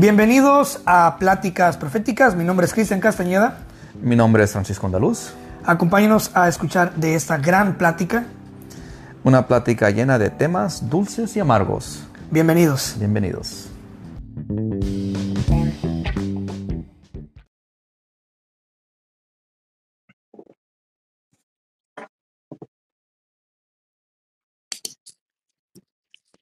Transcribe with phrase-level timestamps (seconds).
[0.00, 2.36] Bienvenidos a Pláticas Proféticas.
[2.36, 3.66] Mi nombre es Cristian Castañeda.
[4.00, 5.32] Mi nombre es Francisco Andaluz.
[5.64, 8.24] Acompáñenos a escuchar de esta gran plática.
[9.24, 12.04] Una plática llena de temas dulces y amargos.
[12.30, 12.94] Bienvenidos.
[12.96, 13.70] Bienvenidos.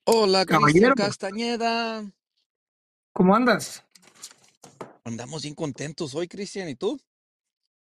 [0.05, 0.93] Hola, Caballero.
[0.93, 2.05] Cristian Castañeda.
[3.17, 3.83] ¿Cómo andas?
[5.03, 7.01] Andamos bien contentos hoy, Cristian, ¿y tú?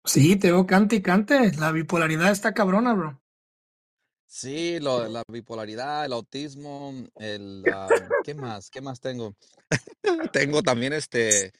[0.04, 1.52] Sí, te veo cante y cante.
[1.60, 3.22] La bipolaridad está cabrona, bro.
[4.26, 7.88] Sí, lo, la bipolaridad, el autismo, el, ah,
[8.24, 8.72] ¿qué más?
[8.72, 9.36] ¿Qué más tengo?
[10.34, 11.52] Tengo también este,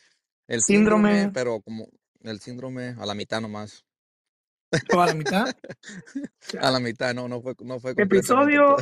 [0.48, 1.32] el síndrome, Síndrome.
[1.32, 1.88] pero como
[2.22, 3.86] el síndrome a la mitad nomás.
[4.92, 5.46] ¿O a la mitad?
[6.60, 8.76] A la mitad, no, no fue, no fue Episodio,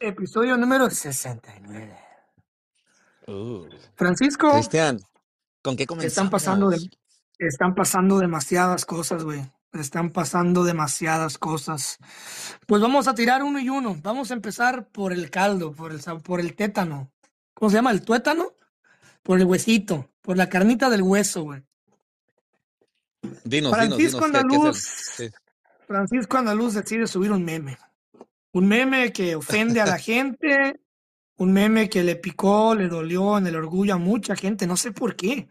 [0.00, 2.03] episodio número 69.
[3.26, 5.00] Uh, Francisco, Cristian,
[5.62, 6.98] ¿con qué están pasando de, comenzamos?
[7.38, 9.42] están pasando demasiadas cosas, güey.
[9.72, 11.98] Están pasando demasiadas cosas.
[12.66, 13.96] Pues vamos a tirar uno y uno.
[14.02, 17.10] Vamos a empezar por el caldo, por el, por el tétano.
[17.54, 17.90] ¿Cómo se llama?
[17.90, 18.52] ¿El tuétano?
[19.22, 21.62] Por el huesito, por la carnita del hueso, güey.
[23.22, 24.74] Dinos, dinos, Francisco dinos, ¿qué, qué es el?
[24.74, 24.78] Andaluz,
[25.16, 25.30] Sí.
[25.86, 27.78] Francisco Andaluz decide subir un meme.
[28.52, 30.80] Un meme que ofende a la gente,
[31.36, 34.92] un meme que le picó, le dolió en el orgullo a mucha gente, no sé
[34.92, 35.48] por qué.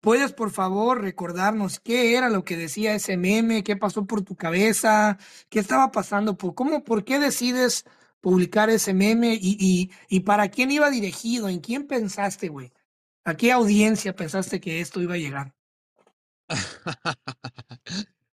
[0.00, 3.64] ¿Puedes, por favor, recordarnos qué era lo que decía ese meme?
[3.64, 5.18] ¿Qué pasó por tu cabeza?
[5.48, 6.36] ¿Qué estaba pasando?
[6.36, 7.84] ¿Por, cómo, por qué decides
[8.20, 9.34] publicar ese meme?
[9.40, 11.48] ¿Y, y, y para quién iba dirigido?
[11.48, 12.72] ¿En quién pensaste, güey?
[13.24, 15.54] ¿A qué audiencia pensaste que esto iba a llegar?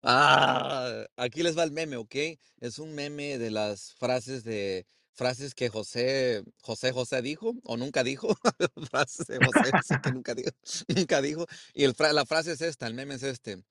[0.06, 2.16] Ah, aquí les va el meme, ¿ok?
[2.60, 8.04] Es un meme de las frases de frases que José José José dijo o nunca
[8.04, 8.36] dijo,
[8.92, 10.52] frases de José José que nunca dijo,
[10.96, 11.46] nunca dijo.
[11.74, 13.64] Y el la frase es esta, el meme es este: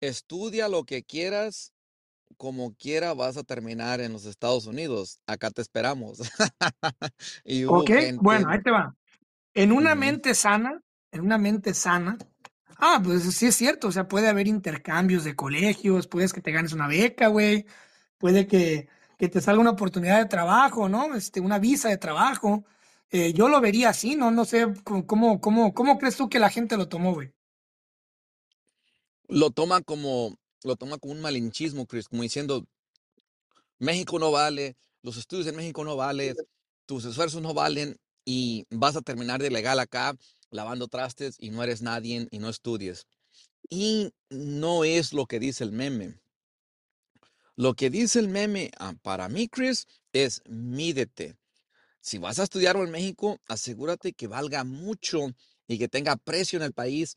[0.00, 1.72] Estudia lo que quieras,
[2.36, 5.20] como quiera vas a terminar en los Estados Unidos.
[5.26, 6.20] Acá te esperamos.
[7.44, 8.94] Y Ok, bueno, ahí te va.
[9.54, 10.82] En una mente sana,
[11.12, 12.18] en una mente sana,
[12.78, 16.50] ah, pues sí es cierto, o sea, puede haber intercambios de colegios, puedes que te
[16.50, 17.66] ganes una beca, güey,
[18.18, 18.88] puede que,
[19.18, 21.14] que te salga una oportunidad de trabajo, ¿no?
[21.14, 22.64] Este, una visa de trabajo.
[23.10, 24.30] Eh, yo lo vería así, ¿no?
[24.30, 27.32] No sé cómo, cómo, cómo, crees tú que la gente lo tomó, güey.
[29.28, 32.66] lo toma como lo toma como un malinchismo, Chris, como diciendo
[33.78, 36.34] México no vale, los estudios en México no valen,
[36.86, 40.16] tus esfuerzos no valen y vas a terminar de legal acá
[40.50, 43.06] lavando trastes y no eres nadie y no estudies.
[43.68, 46.18] Y no es lo que dice el meme.
[47.56, 51.36] Lo que dice el meme ah, para mí, Chris, es mídete.
[52.00, 55.28] Si vas a estudiarlo en México, asegúrate que valga mucho
[55.68, 57.16] y que tenga precio en el país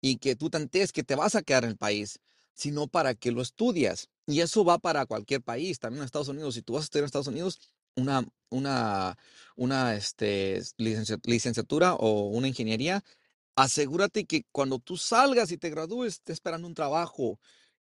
[0.00, 2.20] y que tú tantees que te vas a quedar en el país,
[2.54, 4.08] sino para que lo estudias.
[4.26, 6.54] Y eso va para cualquier país, también en Estados Unidos.
[6.54, 7.60] Si tú vas a estudiar en Estados Unidos,
[7.96, 9.16] una, una,
[9.56, 13.04] una este, licencia- licenciatura o una ingeniería,
[13.56, 17.38] asegúrate que cuando tú salgas y te gradúes, esté esperando un trabajo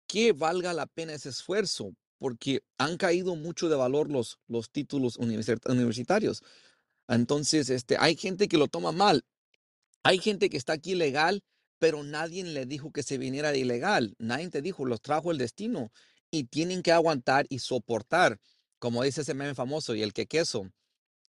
[0.07, 5.19] que valga la pena ese esfuerzo, porque han caído mucho de valor los, los títulos
[5.19, 6.43] universi- universitarios.
[7.07, 9.23] Entonces, este, hay gente que lo toma mal.
[10.03, 11.43] Hay gente que está aquí legal,
[11.79, 14.15] pero nadie le dijo que se viniera de ilegal.
[14.17, 15.91] Nadie te dijo, los trajo el destino
[16.31, 18.39] y tienen que aguantar y soportar.
[18.79, 20.71] Como dice ese meme famoso, y el que queso,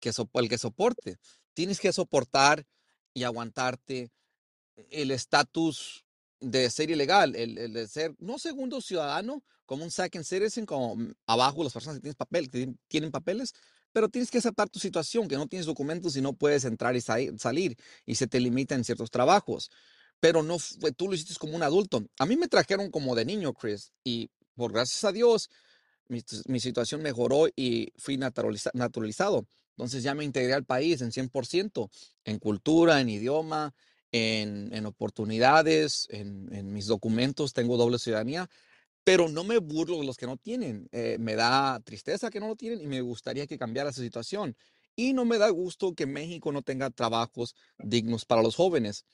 [0.01, 1.17] que sopo- el que soporte.
[1.55, 2.65] Tienes que soportar
[3.15, 4.11] y aguantarte
[4.91, 6.06] el estatus
[6.41, 10.97] de ser ilegal, el, el de ser no segundo ciudadano, como un second citizen, como
[10.97, 13.55] mm, abajo las personas que tienen papel, tienen papeles,
[13.93, 17.01] pero tienes que aceptar tu situación, que no tienes documentos y no puedes entrar y
[17.01, 19.71] salir y se te limita en ciertos trabajos.
[20.21, 22.07] Pero no fue, tú lo hiciste como un adulto.
[22.19, 25.51] A mí me trajeron como de niño, Chris, y por gracias a Dios,
[26.09, 29.47] mi situación mejoró y fui naturaliza- naturalizado.
[29.77, 31.91] Entonces ya me integré al país en 100%,
[32.25, 33.75] en cultura, en idioma,
[34.13, 38.49] en, oportunidades, en, mis documentos, tengo doble ciudadanía,
[39.05, 40.89] pero no me burlo de los que no tienen.
[40.93, 44.57] Eh, me da tristeza que no lo tienen y me gustaría que cambiara esa situación.
[44.97, 49.05] Y no me da gusto que México no tenga trabajos dignos para los jóvenes.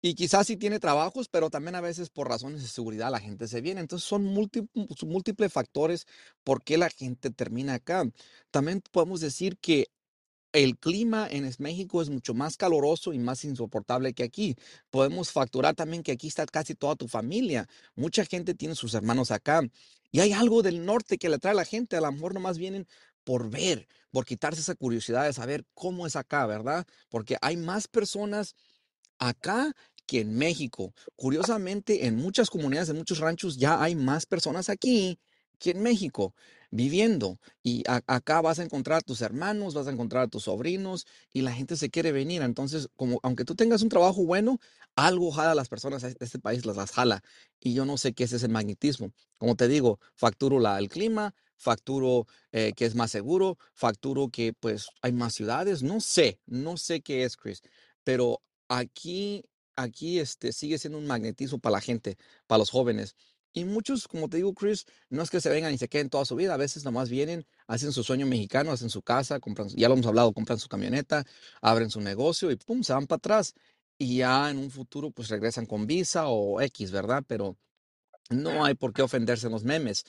[0.00, 3.48] Y quizás sí tiene trabajos, pero también a veces por razones de seguridad la gente
[3.48, 3.80] se viene.
[3.80, 6.06] Entonces son múltiples factores
[6.44, 8.04] por qué la gente termina acá.
[8.50, 9.88] También podemos decir que
[10.52, 14.56] el clima en México es mucho más caluroso y más insoportable que aquí.
[14.90, 17.68] Podemos facturar también que aquí está casi toda tu familia.
[17.94, 19.62] Mucha gente tiene sus hermanos acá.
[20.10, 21.96] Y hay algo del norte que le trae a la gente.
[21.96, 22.86] A lo mejor nomás vienen
[23.24, 26.86] por ver, por quitarse esa curiosidad de saber cómo es acá, ¿verdad?
[27.10, 28.54] Porque hay más personas
[29.18, 29.74] acá
[30.06, 30.94] que en México.
[31.14, 35.18] Curiosamente, en muchas comunidades, en muchos ranchos, ya hay más personas aquí
[35.58, 36.34] que en México
[36.70, 37.38] viviendo.
[37.62, 41.42] Y acá vas a encontrar a tus hermanos, vas a encontrar a tus sobrinos y
[41.42, 42.42] la gente se quiere venir.
[42.42, 44.58] Entonces, como aunque tú tengas un trabajo bueno,
[44.96, 47.22] algo jala las personas de este país, las, las jala.
[47.60, 49.12] Y yo no sé qué es ese magnetismo.
[49.38, 54.88] Como te digo, facturo el clima, facturo eh, que es más seguro, facturo que pues
[55.02, 55.82] hay más ciudades.
[55.82, 57.62] No sé, no sé qué es, Chris.
[58.04, 59.44] Pero aquí,
[59.76, 62.16] aquí este, sigue siendo un magnetismo para la gente,
[62.46, 63.16] para los jóvenes.
[63.52, 66.24] Y muchos, como te digo, Chris, no es que se vengan y se queden toda
[66.24, 69.88] su vida, a veces nomás vienen, hacen su sueño mexicano, hacen su casa, compran, ya
[69.88, 71.24] lo hemos hablado, compran su camioneta,
[71.60, 73.54] abren su negocio y pum, se van para atrás.
[73.98, 77.24] Y ya en un futuro pues regresan con visa o X, ¿verdad?
[77.26, 77.56] Pero
[78.30, 80.04] no hay por qué ofenderse en los memes.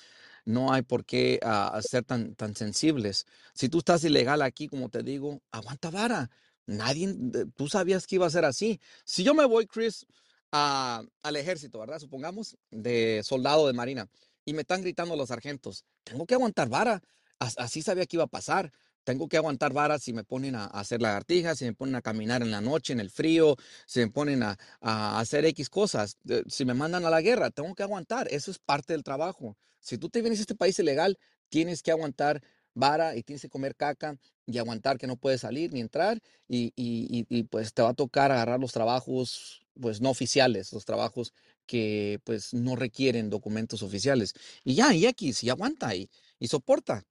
[0.46, 3.26] No hay por qué ah, ser tan, tan sensibles.
[3.54, 6.30] Si tú estás ilegal aquí, como te digo, aguanta vara.
[6.66, 7.16] Nadie,
[7.56, 8.80] tú sabías que iba a ser así.
[9.06, 10.06] Si yo me voy, Chris,
[10.52, 12.00] a- al ejército, ¿verdad?
[12.00, 14.08] Supongamos, de soldado de marina,
[14.46, 17.02] y me están gritando los sargentos, tengo que aguantar vara.
[17.40, 18.72] As- Así sabía que iba a pasar.
[19.04, 22.42] Tengo que aguantar vara si me ponen a, hacer lagartijas, si me ponen a caminar
[22.42, 23.56] en la noche, en el frío,
[23.88, 26.18] si me ponen a, a hacer X cosas.
[26.48, 28.28] Si me mandan a la guerra, tengo que aguantar.
[28.30, 29.58] Eso es parte del trabajo.
[29.80, 31.18] Si tú te vienes a este país ilegal,
[31.50, 32.42] tienes que aguantar
[32.76, 36.72] vara y tienes que comer caca y aguantar que no puedes salir ni entrar y-
[36.76, 41.34] y- y, pues te va a tocar agarrar los trabajos pues no oficiales, los trabajos
[41.66, 44.34] que pues no requieren documentos oficiales.
[44.64, 46.10] Y ya, y X, y aguanta y,
[46.40, 47.06] y soporta.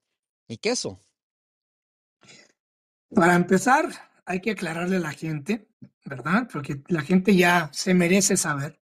[0.48, 1.00] Y queso.
[3.14, 3.88] Para empezar,
[4.24, 5.68] hay que aclararle a la gente,
[6.04, 6.48] ¿verdad?
[6.52, 8.80] Porque la gente ya se merece saber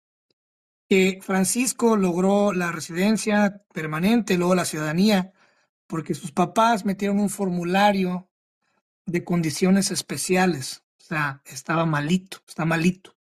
[0.88, 5.32] que Francisco logró la residencia permanente, luego la ciudadanía,
[5.86, 8.28] porque sus papás metieron un formulario
[9.06, 10.82] de condiciones especiales.
[10.98, 13.16] O sea, estaba malito, está malito.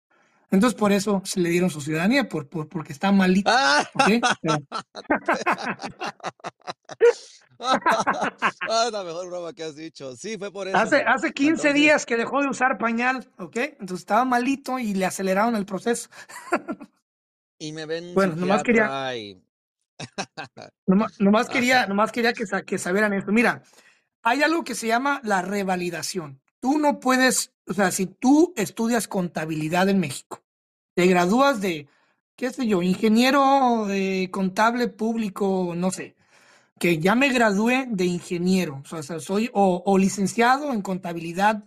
[0.55, 3.51] Entonces, por eso se le dieron su ciudadanía, por, por- porque está malito.
[3.53, 3.87] ¡Ah!
[3.93, 4.09] ¿ok?
[4.41, 4.57] Pero-
[7.57, 10.15] Ah, es la mejor broma que has dicho.
[10.17, 10.75] Sí, fue por eso.
[10.77, 13.55] Hace, hace 15 Entonces- días que dejó de usar pañal, ¿ok?
[13.79, 16.09] Entonces estaba malito y le aceleraron el proceso.
[17.57, 19.13] Y me ven Bueno, nomás quería-
[20.85, 23.31] Nomás, nomás quería, nomás quería que, que sabieran esto.
[23.31, 23.63] Mira,
[24.23, 26.41] hay algo que se llama la revalidación.
[26.59, 30.43] Tú no puedes, o sea, si tú estudias contabilidad en México,
[30.95, 31.87] te gradúas de,
[32.35, 36.15] qué sé yo, ingeniero eh, contable público, no sé,
[36.79, 41.63] que ya me gradué de ingeniero, o sea, soy o, o licenciado en contabilidad,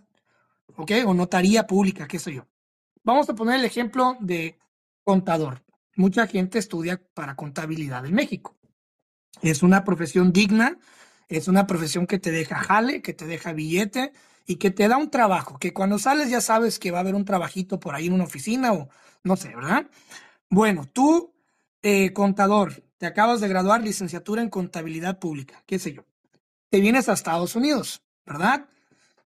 [0.75, 0.91] ¿ok?
[1.05, 2.47] O notaría pública, qué sé yo.
[3.03, 4.59] Vamos a poner el ejemplo de
[5.03, 5.63] contador.
[5.95, 8.57] Mucha gente estudia para contabilidad en México.
[9.41, 10.77] Es una profesión digna,
[11.27, 14.11] es una profesión que te deja jale, que te deja billete
[14.45, 17.15] y que te da un trabajo, que cuando sales ya sabes que va a haber
[17.15, 18.89] un trabajito por ahí en una oficina o
[19.23, 19.87] no sé, ¿verdad?
[20.49, 21.33] Bueno, tú,
[21.81, 26.05] eh, contador, te acabas de graduar licenciatura en contabilidad pública, qué sé yo.
[26.69, 28.67] Te vienes a Estados Unidos, ¿verdad?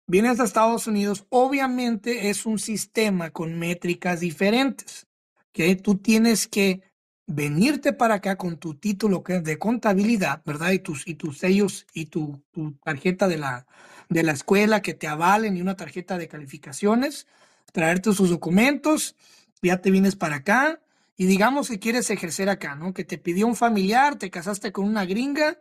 [0.07, 5.07] Vienes a Estados Unidos, obviamente es un sistema con métricas diferentes,
[5.53, 6.81] que tú tienes que
[7.27, 10.71] venirte para acá con tu título que es de contabilidad, ¿verdad?
[10.71, 12.43] Y tus, y tus sellos y tu,
[12.83, 13.65] tarjeta de la,
[14.09, 17.27] de la escuela que te avalen y una tarjeta de calificaciones,
[17.71, 19.15] traerte sus documentos,
[19.61, 20.81] ya te vienes para acá
[21.15, 22.93] y digamos que quieres ejercer acá, ¿no?
[22.93, 25.57] Que te pidió un familiar, te casaste con una gringa,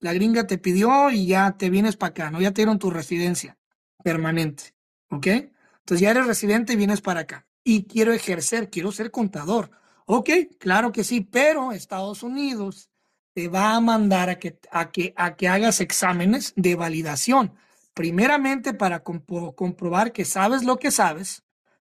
[0.00, 2.40] la gringa te pidió y ya te vienes para acá, ¿no?
[2.40, 3.58] Ya te dieron tu residencia
[4.02, 4.74] permanente,
[5.10, 5.26] ¿ok?
[5.26, 7.46] Entonces ya eres residente y vienes para acá.
[7.64, 9.70] Y quiero ejercer, quiero ser contador.
[10.06, 12.90] Ok, claro que sí, pero Estados Unidos
[13.34, 17.54] te va a mandar a que, a que, a que hagas exámenes de validación.
[17.94, 21.44] Primeramente para compro- comprobar que sabes lo que sabes,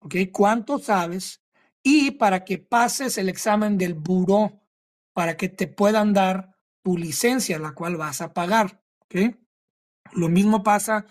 [0.01, 0.15] ¿ok?
[0.33, 1.41] Cuánto sabes
[1.83, 4.61] y para que pases el examen del buró
[5.13, 9.35] para que te puedan dar tu licencia, la cual vas a pagar, ¿ok?
[10.13, 11.07] Lo mismo pasa,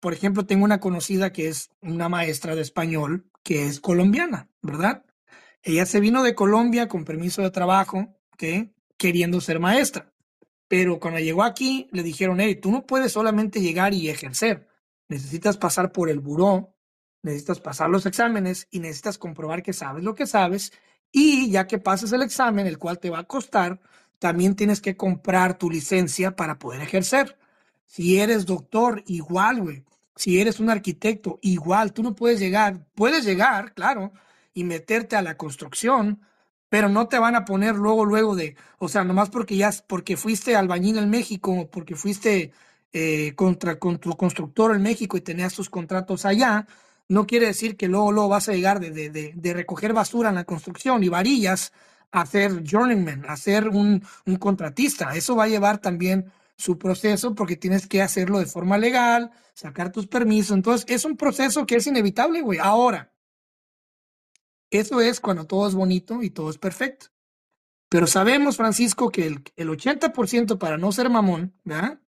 [0.00, 5.04] por ejemplo, tengo una conocida que es una maestra de español que es colombiana, ¿verdad?
[5.62, 8.70] Ella se vino de Colombia con permiso de trabajo, ¿ok?
[8.96, 10.12] Queriendo ser maestra.
[10.66, 14.68] Pero cuando llegó aquí, le dijeron, hey, tú no puedes solamente llegar y ejercer.
[15.08, 16.74] Necesitas pasar por el buró,
[17.22, 20.72] necesitas pasar los exámenes y necesitas comprobar que sabes lo que sabes.
[21.10, 23.80] Y ya que pases el examen, el cual te va a costar,
[24.18, 27.38] también tienes que comprar tu licencia para poder ejercer.
[27.86, 29.84] Si eres doctor, igual, güey.
[30.16, 34.12] si eres un arquitecto, igual tú no puedes llegar, puedes llegar, claro,
[34.52, 36.20] y meterte a la construcción,
[36.68, 40.16] pero no te van a poner luego, luego de, o sea, nomás porque ya, porque
[40.16, 42.52] fuiste albañil en México, porque fuiste
[42.92, 46.66] eh, contra, con tu constructor en México y tenías tus contratos allá,
[47.08, 50.28] no quiere decir que luego, luego vas a llegar de, de, de, de recoger basura
[50.28, 51.72] en la construcción y varillas
[52.10, 55.14] a ser journeyman, a ser un, un contratista.
[55.14, 59.92] Eso va a llevar también su proceso porque tienes que hacerlo de forma legal, sacar
[59.92, 60.56] tus permisos.
[60.56, 62.58] Entonces, es un proceso que es inevitable, güey.
[62.58, 63.12] Ahora,
[64.70, 67.06] eso es cuando todo es bonito y todo es perfecto.
[67.88, 72.00] Pero sabemos, Francisco, que el, el 80% para no ser mamón, ¿verdad?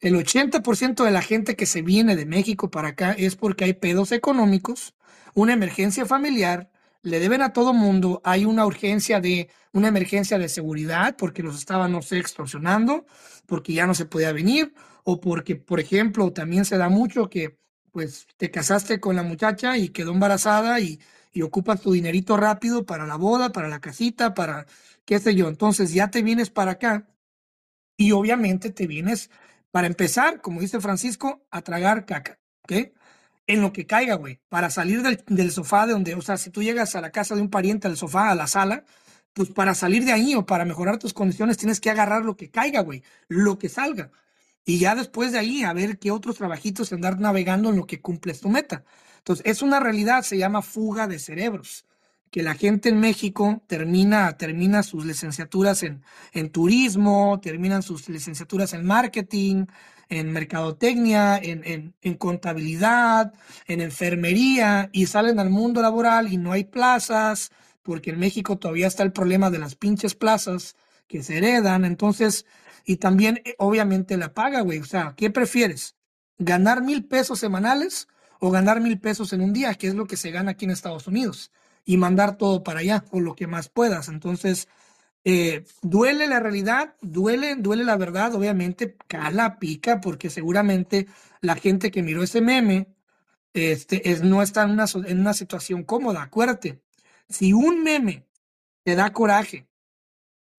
[0.00, 3.74] El 80% de la gente que se viene de México para acá es porque hay
[3.74, 4.94] pedos económicos,
[5.34, 6.70] una emergencia familiar,
[7.02, 11.56] le deben a todo mundo, hay una urgencia de una emergencia de seguridad porque los
[11.58, 13.06] estaban, no sé, extorsionando,
[13.46, 17.58] porque ya no se podía venir, o porque, por ejemplo, también se da mucho que
[17.92, 21.00] pues te casaste con la muchacha y quedó embarazada y,
[21.32, 24.66] y ocupas tu dinerito rápido para la boda, para la casita, para
[25.04, 25.48] qué sé yo.
[25.48, 27.06] Entonces ya te vienes para acá
[27.96, 29.30] y obviamente te vienes
[29.70, 32.92] para empezar, como dice Francisco, a tragar caca, ¿ok?
[33.46, 36.62] En lo que caiga, güey, para salir del, sofá de donde, o sea, si tú
[36.62, 38.84] llegas a la casa de un pariente, al sofá, a la sala,
[39.32, 42.50] pues para salir de ahí o para mejorar tus condiciones tienes que agarrar lo que
[42.50, 44.10] caiga, güey, lo que salga.
[44.64, 48.00] Y ya después de ahí, a ver qué otros trabajitos andar navegando en lo que
[48.00, 48.84] cumples tu meta.
[49.18, 51.86] Entonces, es una realidad, se llama fuga de cerebros,
[52.30, 58.72] que la gente en México termina, termina sus licenciaturas en, en turismo, terminan sus licenciaturas
[58.72, 59.66] en marketing,
[60.08, 63.32] en mercadotecnia, en, en, en contabilidad,
[63.66, 67.50] en enfermería, y salen al mundo laboral y no hay plazas,
[67.82, 70.76] porque en México todavía está el problema de las pinches plazas
[71.08, 72.46] que se heredan, entonces,
[72.84, 75.96] y también eh, obviamente la paga, güey, o sea, ¿qué prefieres?
[76.38, 78.06] ¿Ganar mil pesos semanales
[78.38, 80.70] o ganar mil pesos en un día, que es lo que se gana aquí en
[80.70, 81.50] Estados Unidos?
[81.92, 84.08] Y mandar todo para allá, o lo que más puedas.
[84.08, 84.68] Entonces,
[85.24, 91.06] eh, duele la realidad, duele, duele la verdad, obviamente, cala, pica, porque seguramente
[91.42, 92.88] la gente que miró ese meme
[93.54, 96.22] este, es, no está en una, en una situación cómoda.
[96.22, 96.82] Acuérdate,
[97.28, 98.26] si un meme
[98.84, 99.68] te da coraje,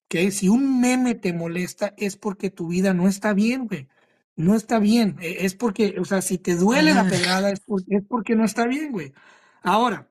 [0.05, 0.31] ¿ok?
[0.31, 3.87] Si un meme te molesta, es porque tu vida no está bien, güey.
[4.35, 5.17] No está bien.
[5.21, 8.45] Eh, Es porque, o sea, si te duele la pedrada, es porque, es porque no
[8.45, 9.13] está bien, güey.
[9.61, 10.10] Ahora,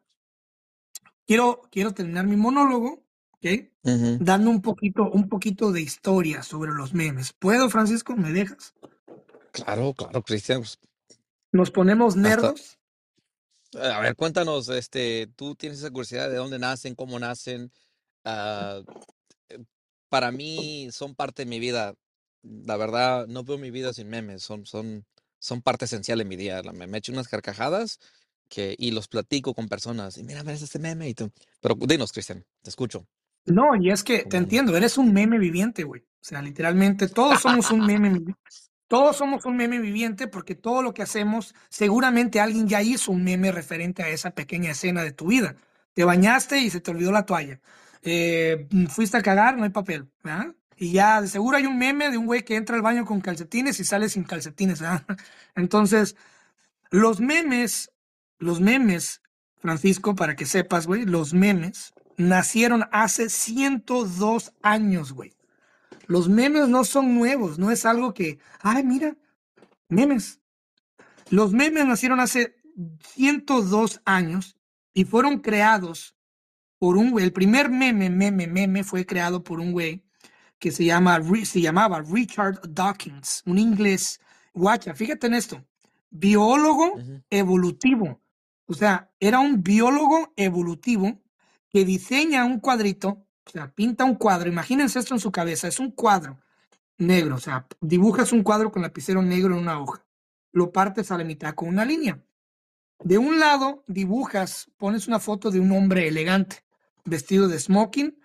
[1.31, 3.47] quiero, quiero terminar mi monólogo, ¿ok?
[3.85, 4.19] ujú.
[4.19, 7.33] Dando un poquito, un poquito de historia sobre los memes.
[7.35, 8.17] ¿Puedo, Francisco?
[8.17, 8.75] ¿Me dejas?
[9.53, 10.59] Claro, claro, Cristian.
[10.59, 10.81] pues,
[11.53, 12.79] Nos ponemos Hasta, nerdos.
[13.81, 17.71] a ver, cuéntanos, este, tú tienes esa curiosidad de dónde nacen, cómo nacen.
[18.25, 18.85] Eh,
[20.09, 21.95] para mí son parte de mi vida.
[22.43, 24.43] La verdad, no veo mi vida sin memes.
[24.43, 25.07] Son, son,
[25.39, 26.61] son parte esencial de mi día.
[26.75, 28.01] Me, me echo unas carcajadas
[28.51, 30.19] que, y los platico con personas.
[30.19, 31.31] Y mira, ves este meme y tú.
[31.63, 33.07] Pero dinos, Cristian, te escucho.
[33.47, 36.03] No, y es que te entiendo, eres un meme viviente, güey.
[36.03, 38.21] O sea, literalmente todos somos un meme,
[38.89, 43.25] todos somos un meme viviente porque todo lo que hacemos, seguramente alguien ya hizo un
[43.25, 45.57] meme referente a esa pequeña escena de tu vida.
[45.95, 47.61] Te bañaste y se te olvidó la toalla.
[48.03, 50.55] Eh, fuiste a cagar, no hay papel, ¿verdad?
[50.77, 53.21] Y ya de seguro hay un meme de un güey que entra al baño con
[53.21, 55.05] calcetines y sale sin calcetines, ¿verdad?
[55.55, 56.17] Entonces,
[56.91, 57.91] los memes,
[58.41, 59.23] los memes,
[59.59, 65.35] Francisco, para que sepas, güey, los memes nacieron hace 102 años, güey.
[66.07, 69.17] Los memes no son nuevos, no es algo que, ay, mira,
[69.89, 70.41] memes.
[71.29, 72.57] Los memes nacieron hace
[73.15, 74.57] 102 años
[74.93, 76.17] y fueron creados
[76.79, 77.27] por un güey.
[77.27, 80.05] El primer meme, meme, meme fue creado por un güey
[80.59, 84.21] que se, llama, se llamaba Richard Dawkins, un inglés.
[84.53, 85.65] Guacha, fíjate en esto.
[86.11, 86.99] Biólogo
[87.31, 88.20] evolutivo.
[88.71, 91.21] O sea, era un biólogo evolutivo
[91.71, 94.49] que diseña un cuadrito, o sea, pinta un cuadro.
[94.49, 95.67] Imagínense esto en su cabeza.
[95.67, 96.39] Es un cuadro
[96.97, 100.07] negro, o sea, dibujas un cuadro con lapicero negro en una hoja.
[100.53, 102.23] Lo partes a la mitad con una línea.
[103.03, 106.63] De un lado dibujas, pones una foto de un hombre elegante,
[107.05, 108.21] vestido de smoking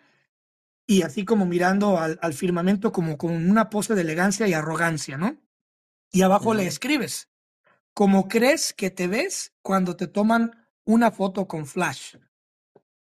[0.85, 5.17] y así como mirando al, al firmamento como con una pose de elegancia y arrogancia,
[5.17, 5.41] ¿no?
[6.11, 7.29] Y abajo le escribes,
[7.95, 10.51] como crees que te ves cuando te toman
[10.85, 12.17] una foto con flash.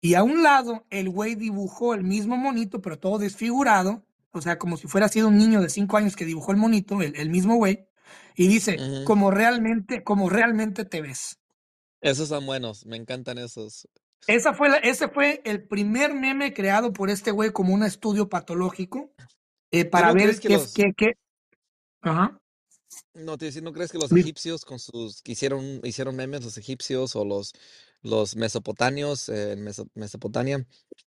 [0.02, 4.58] Y a un lado el güey dibujó el mismo monito, pero todo desfigurado, o sea,
[4.58, 7.30] como si fuera sido un niño de cinco años que dibujó el monito, el, el
[7.30, 7.88] mismo güey,
[8.36, 9.06] y dice, ujú.
[9.06, 11.40] como realmente, como realmente te ves.
[12.02, 13.88] Esos son buenos, me encantan esos.
[14.26, 18.28] Esa fue la- ese fue el primer meme creado por este güey como un estudio
[18.28, 19.12] patológico
[19.72, 21.14] eh, ¿Tú para ver que qué, los, qué, qué.
[22.02, 22.40] Ajá.
[23.14, 26.58] No, te decía, ¿no crees que los egipcios con sus que hicieron hicieron memes los
[26.58, 27.54] egipcios o los
[28.02, 30.66] los mesopotamios eh, en Meso- Mesopotamia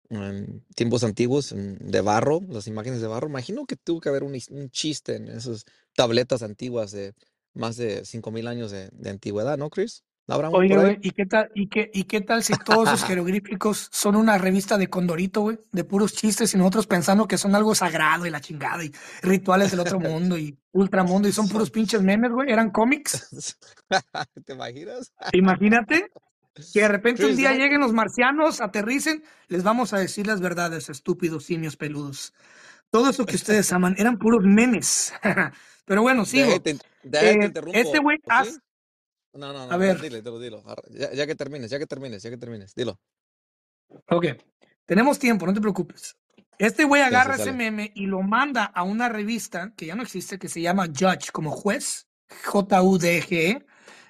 [0.09, 3.27] en tiempos antiguos en- de barro, las imágenes de barro?
[3.29, 7.13] Imagino que tuvo que haber un chiste en esas tabletas antiguas de
[7.53, 10.03] más de 5000 años de, de antigüedad, ¿no, Chris?
[10.27, 10.95] ¿No ¿Habrá uno Oye, por ahí?
[10.95, 14.37] güey, ¿y qué tal, y qué, y qué tal si todos esos jeroglíficos son una
[14.37, 15.59] revista de Condorito, güey?
[15.71, 19.71] De puros chistes y nosotros pensando que son algo sagrado y la chingada y rituales
[19.71, 22.51] del otro mundo y ultramundo y son puros pinches memes, güey.
[22.51, 23.57] Eran cómics.
[24.45, 25.13] ¿Te imaginas?
[25.33, 26.11] Imagínate
[26.73, 30.89] que de repente un día lleguen los marcianos, aterricen, les vamos a decir las verdades,
[30.89, 32.33] estúpidos simios peludos.
[32.89, 35.13] Todo eso que ustedes aman eran puros memes.
[35.85, 36.47] Pero bueno, sigo.
[36.49, 38.57] Déjate Eh, este güey, ¿Sí?
[39.33, 40.63] No, no, no, a ver, dile, dilo, dilo.
[40.89, 42.99] Ya, ya que termines, ya que termines, ya que termines, dilo.
[44.09, 44.25] ok,
[44.85, 46.17] tenemos tiempo, no te preocupes.
[46.57, 49.95] Este güey Sí, sí, agarra ese meme y lo manda a una revista que ya
[49.95, 52.07] no existe, que se llama Judge, como juez,
[52.45, 53.65] J-U-D-G-E.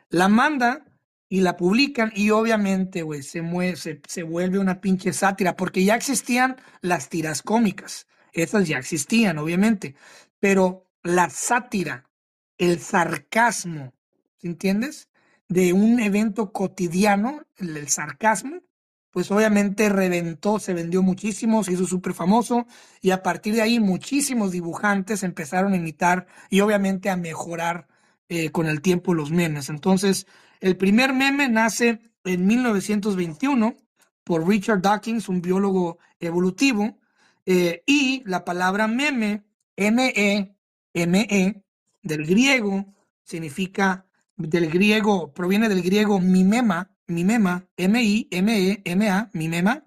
[0.09, 0.85] La manda
[1.29, 3.41] y la publican y obviamente, güey, se,
[3.77, 8.07] se, se vuelve una pinche sátira, porque ya existían las tiras cómicas.
[8.33, 9.95] Esas ya existían, obviamente.
[10.39, 12.09] Pero la sátira,
[12.57, 13.93] el sarcasmo,
[14.37, 15.07] ¿sí ¿entiendes?
[15.51, 18.61] De un evento cotidiano, el, sarcasmo,
[19.09, 22.67] pues obviamente reventó, se vendió muchísimo, se hizo súper famoso
[23.01, 27.89] y a partir de ahí muchísimos dibujantes empezaron a imitar y obviamente a mejorar
[28.29, 29.67] eh, con el tiempo los memes.
[29.67, 30.25] Entonces,
[30.61, 33.75] el primer meme nace en 1921
[34.23, 36.97] por Richard Dawkins, un biólogo evolutivo,
[37.45, 39.43] eh, y la palabra meme,
[39.75, 40.55] M-E,
[40.93, 41.61] M-E,
[42.03, 42.85] del griego,
[43.25, 44.05] significa,
[44.41, 49.85] del griego, proviene del griego mimema, mimema, M-I-M-E-M-A, mimema,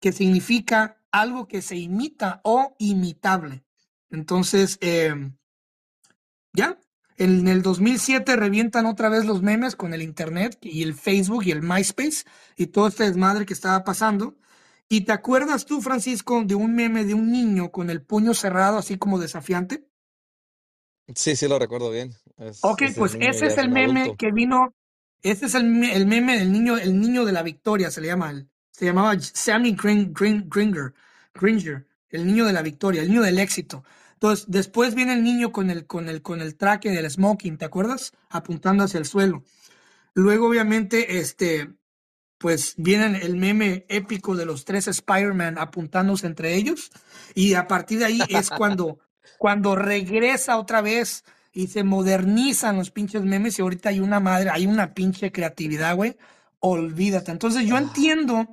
[0.00, 3.64] que significa algo que se imita o imitable.
[4.10, 5.14] Entonces, eh,
[6.52, 6.78] ya,
[7.16, 11.50] en el 2007 revientan otra vez los memes con el Internet y el Facebook y
[11.50, 12.24] el MySpace
[12.56, 14.36] y todo este desmadre que estaba pasando.
[14.88, 18.78] ¿Y te acuerdas tú, Francisco, de un meme de un niño con el puño cerrado,
[18.78, 19.86] así como desafiante?
[21.14, 22.14] Sí, sí, lo recuerdo bien.
[22.38, 24.16] Es, Ok, pues ese es el meme adulto.
[24.16, 24.74] que vino,
[25.22, 28.30] este es el, el meme del niño, el niño de la victoria, se le llama,
[28.30, 30.94] el- se llamaba Sammy Grin- Grin- Gringer,
[31.34, 33.84] Gringer, el niño de la victoria, el niño del éxito.
[34.14, 37.64] Entonces, después viene el niño con el, con el, con el traje del smoking, ¿te
[37.64, 38.12] acuerdas?
[38.30, 39.44] Apuntando hacia el suelo.
[40.14, 41.70] Luego, obviamente, este,
[42.38, 46.90] pues viene el meme épico de los tres Spider-Man apuntándose entre ellos
[47.34, 49.00] y a partir de ahí es cuando,
[49.38, 51.24] cuando regresa otra vez
[51.58, 55.96] y se modernizan los pinches memes y ahorita hay una madre, hay una pinche creatividad,
[55.96, 56.16] güey,
[56.60, 57.32] olvídate.
[57.32, 58.46] Entonces yo Ah, entiendo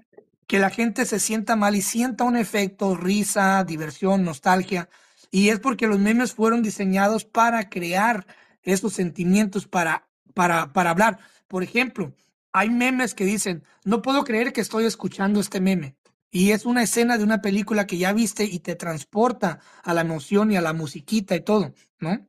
[0.47, 4.89] que la gente se sienta mal y sienta un efecto, risa, diversión, nostalgia,
[5.29, 8.25] y es porque los memes fueron diseñados para crear
[8.63, 11.19] esos sentimientos, para, para, para hablar.
[11.47, 12.11] Por ejemplo,
[12.53, 15.95] hay memes que dicen, no puedo creer que estoy escuchando este meme.
[16.31, 20.01] Y es una escena de una película que ya viste y te transporta a la
[20.01, 22.27] emoción y a la musiquita y todo, ¿no?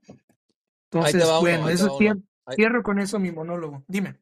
[0.90, 1.98] Entonces, uno, bueno, eso
[2.54, 3.84] cierro con eso mi monólogo.
[3.88, 4.18] Dime.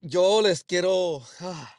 [0.00, 1.22] Yo les quiero.
[1.40, 1.74] ah,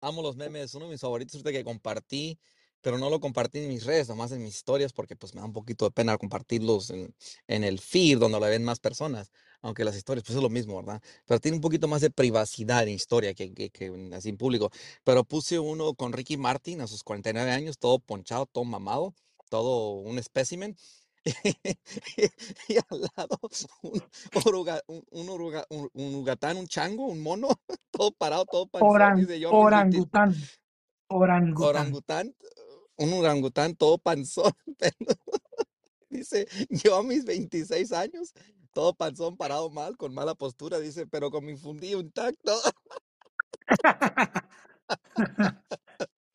[0.00, 0.74] amo los memes.
[0.74, 2.38] Uno de mis favoritos ahorita que compartí,
[2.80, 5.46] pero no lo compartí en mis redes, nomás en mis historias, porque pues me da
[5.46, 7.14] un poquito de pena compartirlos en,
[7.46, 9.30] en el feed donde lo ven más personas.
[9.60, 11.02] Aunque las historias, pues es lo mismo, ¿verdad?
[11.26, 14.70] Pero tiene un poquito más de privacidad en historia que, que, así en público.
[15.04, 19.14] Pero puse uno con Ricky Martin a sus 49 años, todo ponchado, todo mamado,
[19.48, 20.76] todo un espécimen.
[22.68, 23.38] Y al lado
[23.82, 24.02] un,
[24.44, 27.48] oruga- un, un oruga- un- un ugatán, un chango, un mono,
[27.90, 28.86] todo parado, todo 20
[29.48, 30.34] orangután.
[31.10, 31.64] Orangután.
[31.68, 32.34] orangután,
[32.96, 34.52] un orangután todo panzón.
[36.10, 38.32] Dice yo a mis 26 años,
[38.72, 40.78] todo panzón, parado mal, con mala postura.
[40.78, 42.52] Dice, pero con mi fundillo intacto.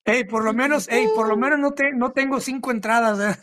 [0.06, 3.38] Ey, por lo menos, ey, por lo menos no, te, no tengo cinco entradas.
[3.38, 3.42] ¿eh?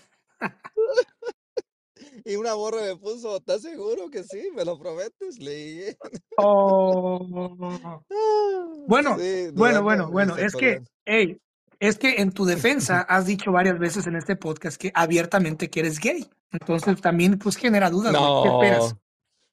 [2.24, 4.50] Y una borra me puso, ¿estás seguro que sí?
[4.54, 5.38] ¿Me lo prometes?
[5.38, 5.96] Le dije.
[6.36, 7.58] Oh.
[7.62, 8.00] "Ah,
[8.86, 10.36] Bueno, Sí, bueno, bueno, bueno.
[10.36, 11.38] Es que, hey,
[11.78, 15.80] es que en tu defensa has dicho varias veces en este podcast que abiertamente que
[15.80, 16.28] eres gay.
[16.52, 18.42] Entonces también pues genera dudas, güey.
[18.42, 18.94] ¿Qué esperas?
[18.94, 19.00] No.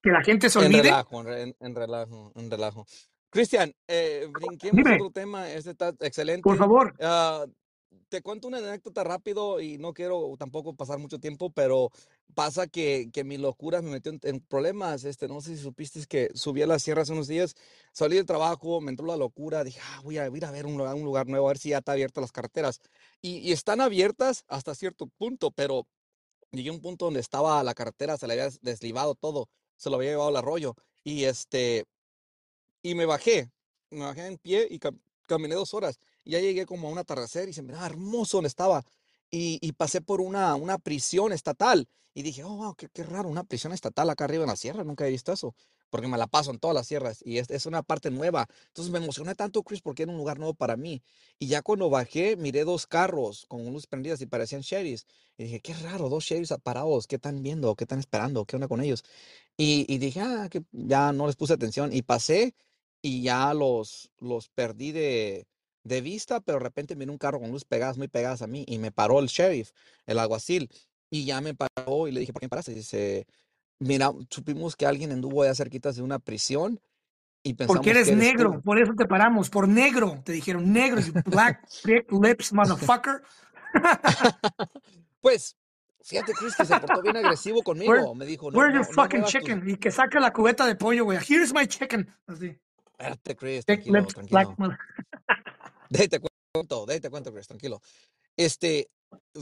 [0.02, 0.84] ¿Que la gente se olvide?
[0.84, 2.86] relajo, en, re- en- en relajo, en relajo.
[3.30, 6.56] Cristian, eh, brinquemos Dime, otro tema, este está por excelente.
[6.56, 6.96] favor.
[7.02, 7.46] Ah,
[8.10, 11.92] te cuento una anécdota rápido y no quiero tampoco pasar mucho tiempo, pero
[12.34, 15.04] pasa que, que mi locura me metió en, problemas.
[15.04, 17.56] Este, no sé si supiste que subí a la sierra hace unos días,
[17.92, 20.78] salí del trabajo, me entró la locura, dije, ah, voy a ir a ver un
[20.78, 22.80] lugar, nuevo, a ver si ya está abiertas las carreteras.
[23.22, 25.88] Y, están abiertas hasta cierto punto, pero
[26.52, 29.98] llegué a un punto donde estaba la carretera, se le había deslivado todo, se lo
[29.98, 30.76] había llevado el arroyo.
[31.04, 31.86] Y este,
[32.82, 33.52] y me bajé,
[33.90, 36.00] me bajé en pie y cam- caminé dos horas.
[36.28, 38.84] Ya llegué como a un atardecer y se miraba hermoso donde estaba.
[39.30, 41.88] Y, y pasé por una, una prisión estatal.
[42.14, 44.84] Y dije, oh, qué, qué raro, una prisión estatal acá arriba en la sierra.
[44.84, 45.56] Nunca he visto eso.
[45.90, 47.22] Porque me la paso en todas las sierras.
[47.24, 48.48] Y es, es una parte nueva.
[48.68, 51.02] Entonces me emocioné tanto, Chris, porque era un lugar nuevo para mí.
[51.40, 55.06] Y ya cuando bajé, miré dos carros con luces prendidas y parecían sheriffs.
[55.38, 57.08] Y dije, qué raro, dos sheriffs parados.
[57.08, 57.76] ¿Qué están viendo?
[57.76, 58.46] ¿Qué están esperando?
[58.46, 59.04] ¿Qué onda con ellos?
[59.56, 61.94] Y, y dije, ah, que ya no les puse atención.
[61.94, 62.56] Y pasé
[63.02, 65.48] y ya los, los perdí de,
[65.88, 68.66] de vista, pero de repente miré un carro con luces pegadas, muy pegadas a mí,
[68.68, 69.72] y me paró el sheriff,
[70.06, 70.70] el alguacil,
[71.10, 72.74] y ya me paró y le dije, ¿por qué me paraste?
[72.74, 73.28] Dice,
[73.80, 76.80] mira, supimos que alguien anduvo allá cerquitas de una prisión
[77.44, 78.62] y Porque pensamos eres que eres negro, tú.
[78.62, 80.22] por eso te paramos, por negro.
[80.26, 83.22] Te dijeron negro, you black prick lips motherfucker.
[85.20, 85.58] Pues,
[86.04, 88.16] fíjate, Chris, que se portó bien agresivo Where, conmigo.
[88.16, 89.64] Me dijo, no, where's your no, no fucking chicken?
[89.68, 91.18] Y que saca la cubeta de pollo, güey.
[91.28, 92.08] Here's my chicken.
[92.28, 92.58] Así.
[92.86, 94.56] Espérate, Chris, tranquilo, tranquilo.
[95.90, 96.20] Déjate
[96.54, 97.82] cuento, déjate cuento, Chris, tranquilo.
[98.38, 98.90] Este,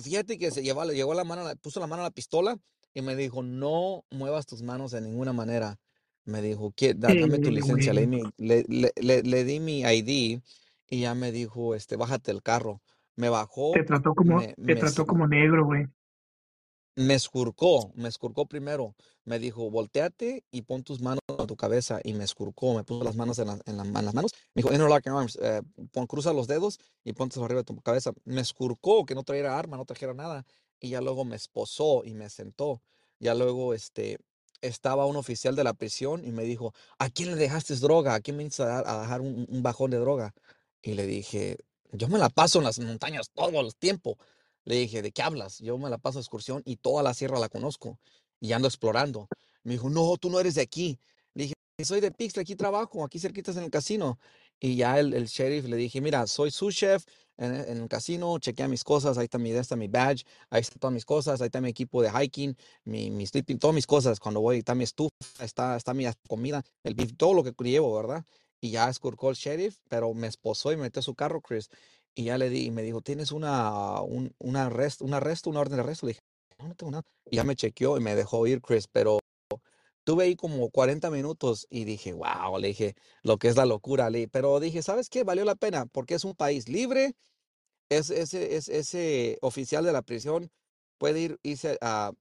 [0.01, 2.57] fíjate que se llevó, le la mano, a la- puso la mano a la pistola
[2.93, 5.77] y me dijo, no muevas tus manos de ninguna manera.
[6.25, 7.93] Me dijo, "¿Qué- da- dame tu licencia.
[7.93, 10.41] Le, di mi- le, le, le- le di mi ID
[10.89, 12.81] y ya me dijo, este, bájate del carro.
[13.15, 15.85] Me Te bajó, trató como, me, te me, trató como negro, güey.
[16.95, 18.95] Me escurcó, me escurcó primero.
[19.25, 21.99] Me dijo, volteate y pon tus manos a tu cabeza.
[22.03, 24.31] Y me escurcó, me puso las manos en, la- en, la- en las manos.
[24.53, 27.75] Me dijo, interlock your arms, eh, pon, cruza los dedos y ponte arriba de tu
[27.81, 28.11] cabeza.
[28.23, 30.45] Me escurcó, que no trajera arma, no trajera nada.
[30.79, 32.81] Y ya luego me esposó y me sentó.
[33.19, 34.19] Ya luego, este,
[34.61, 38.13] estaba un oficial de la prisión y me dijo, ¿a quién le dejaste droga?
[38.15, 40.33] ¿A quién me viniste a, dejar un bajón de droga?
[40.81, 41.57] Y le dije,
[41.91, 44.17] yo me la paso en las montañas todo el tiempo.
[44.65, 45.59] Le dije, ¿de qué hablas?
[45.59, 47.99] Yo me la paso de excursión y toda la sierra la conozco
[48.39, 49.27] y ando explorando.
[49.63, 50.99] Me dijo, no, tú no eres de aquí.
[51.33, 54.19] Le dije, soy de Pixel, aquí trabajo, aquí cerquitas en el casino.
[54.59, 57.05] Y ya el, sheriff le dije, mira, soy su chef
[57.37, 60.93] en, el- casino, chequea mis cosas, ahí está mi, está mi badge, ahí están todas
[60.93, 64.19] mis cosas, ahí está mi equipo de hiking, mi, mi sleeping, todas mis cosas.
[64.19, 67.93] Cuando voy, está mi estufa, está, está mi comida, el beef, todo lo que llevo,
[67.95, 68.25] ¿verdad?
[68.61, 71.69] Y ya escurcó el sheriff, pero me esposó y me metió a su carro, Chris.
[72.15, 75.59] Y ya le di, y me dijo, ¿tienes una, un, una arresto, un arresto, una
[75.59, 76.05] orden de arresto?
[76.05, 76.21] Le dije,
[76.59, 77.03] no, no tengo nada.
[77.29, 79.19] Y ya me chequeó y me dejó ir, Chris, pero
[80.05, 84.09] tuve ahí como 40 minutos y dije, wow, le dije, lo que es la locura,
[84.09, 85.23] le, pero dije, ¿sabes qué?
[85.23, 87.15] Valió la pena porque es un país libre,
[87.89, 90.51] es, ese, es, ese oficial de la prisión
[90.97, 92.13] puede ir, irse a,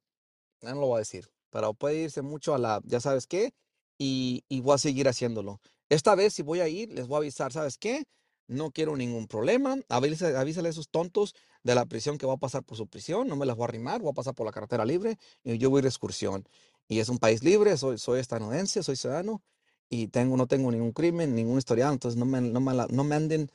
[0.63, 3.53] no lo voy a decir, pero puede irse mucho a la, ya sabes qué,
[3.99, 5.61] y, y voy a seguir haciéndolo.
[5.89, 8.05] Esta vez si voy a ir, les voy a avisar, ¿sabes qué?
[8.47, 12.39] No quiero ningún problema, avísale, avísale a esos tontos de la prisión que va a
[12.39, 14.53] pasar por su prisión, no me las voy a arrimar, voy a pasar por la
[14.53, 16.47] carretera libre y yo voy a ir de excursión.
[16.87, 19.43] Y es un país libre, soy, soy estadounidense, soy ciudadano
[19.89, 23.15] y tengo, no tengo ningún crimen, ningún historial, entonces no me, no me, no me
[23.15, 23.51] anden,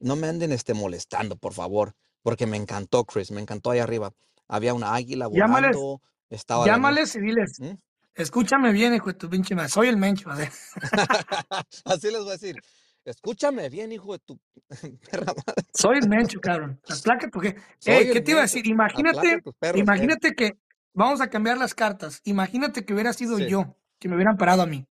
[0.00, 4.12] no me anden este, molestando, por favor, porque me encantó, Chris, me encantó ahí arriba.
[4.48, 6.76] Había una águila Llámales, volando, estaba la nieve.
[6.76, 7.72] llámales y diles, ¿Mm?
[8.14, 9.68] escúchame bien, hijo de tu pinche madre.
[9.70, 10.30] Soy el mencho.
[11.84, 12.62] Así les voy a decir.
[13.04, 14.38] Escúchame bien, hijo de tu
[15.10, 15.62] perra madre.
[15.74, 16.80] Soy el mencho, cabrón.
[16.88, 18.66] Aplaca porque, hey, ¿qué te iba a decir?
[18.66, 19.72] Imagínate, eh.
[19.76, 20.58] imagínate que
[20.94, 22.20] vamos a cambiar las cartas.
[22.24, 23.46] Imagínate que hubiera sido Sí.
[23.48, 24.86] yo, que me hubieran parado a mí.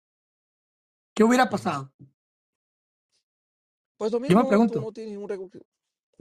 [1.15, 1.93] ¿Qué hubiera pasado?
[3.97, 4.81] Pues lo Yo me mismo, tú pregunto.
[4.81, 5.51] no tienes ningún récord,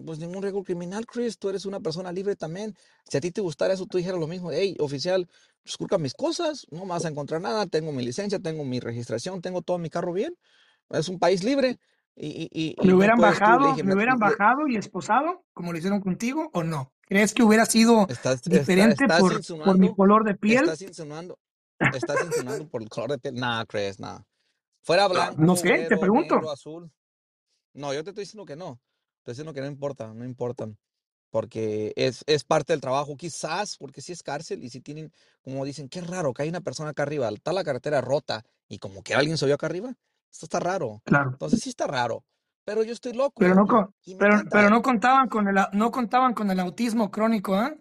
[0.06, 1.38] pues ningún récord criminal, Chris.
[1.38, 2.76] Tú eres una persona libre también.
[3.10, 4.52] Si a ti te gustara eso, tú dijeras lo mismo.
[4.52, 5.28] Hey, oficial,
[5.66, 7.66] esculca mis cosas, no me vas a encontrar nada.
[7.68, 10.38] Tengo mi licencia, tengo mi registración, tengo todo mi carro bien.
[10.90, 11.80] Es un país libre.
[12.16, 14.18] Y, y, y, ¿Me y no hubieran puedes tú, le bajado, dije, me me- hubieran
[14.20, 16.94] le- bajado y esposado, como lo hicieron contigo, o no?
[17.02, 20.64] ¿Crees que hubiera sido estás, está- diferente estás por, por mi color de piel?
[20.64, 21.40] estás insinuando,
[21.80, 23.36] estás insinuando por el color de piel.
[23.36, 24.20] Nah, Chris, nah.
[24.84, 26.36] Fuera blanco, No sé, te güero, pregunto.
[26.36, 26.92] negro, azul.
[27.74, 28.80] No, yo te estoy diciendo que no.
[29.20, 30.68] Estoy diciendo que no importa, no importa.
[31.30, 35.64] Porque es, es parte del trabajo, quizás, porque si es cárcel y si tienen, como
[35.64, 39.02] dicen, qué raro que hay una persona acá arriba, está la carretera rota y como
[39.02, 39.94] que alguien subió acá arriba.
[40.32, 41.02] Esto está raro.
[41.06, 41.32] Claro.
[41.32, 42.24] Entonces sí está raro.
[42.64, 44.50] Pero yo estoy loco Pero no, con- pero, encanta.
[44.52, 47.76] pero no contaban con el, no contaban con el autismo crónico, ¿ah?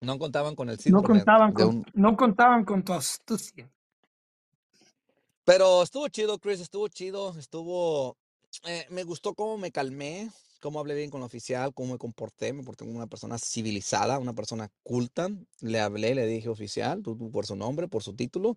[0.00, 3.70] No contaban con el No síndrome contaban de con, un, no contaban con tu astucia.
[5.44, 8.16] Pero estuvo chido, Chris, estuvo chido, estuvo...
[8.64, 12.52] eh, me gustó cómo me calmé, cómo hablé bien con el oficial, cómo me comporté,
[12.52, 15.28] me porté como una persona civilizada, una persona culta.
[15.60, 18.56] Le hablé, le dije oficial, por su nombre, por su título,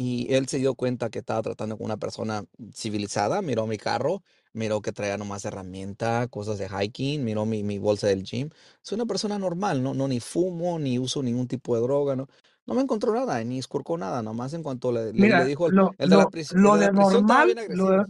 [0.00, 4.22] y él se dio cuenta que estaba tratando con una persona civilizada, miró mi carro,
[4.52, 8.50] miró que traía nomás herramienta, cosas de hiking, miró mi, mi bolsa del gym.
[8.80, 12.28] Soy una persona normal, no, no ni fumo, ni uso ningún tipo de droga, no,
[12.64, 15.90] no me encontró nada, ni escurcó nada, nomás en cuanto le, le- dijo el, lo,
[15.98, 18.06] el de la lo, pris- el lo de la de prisión normal, lo de,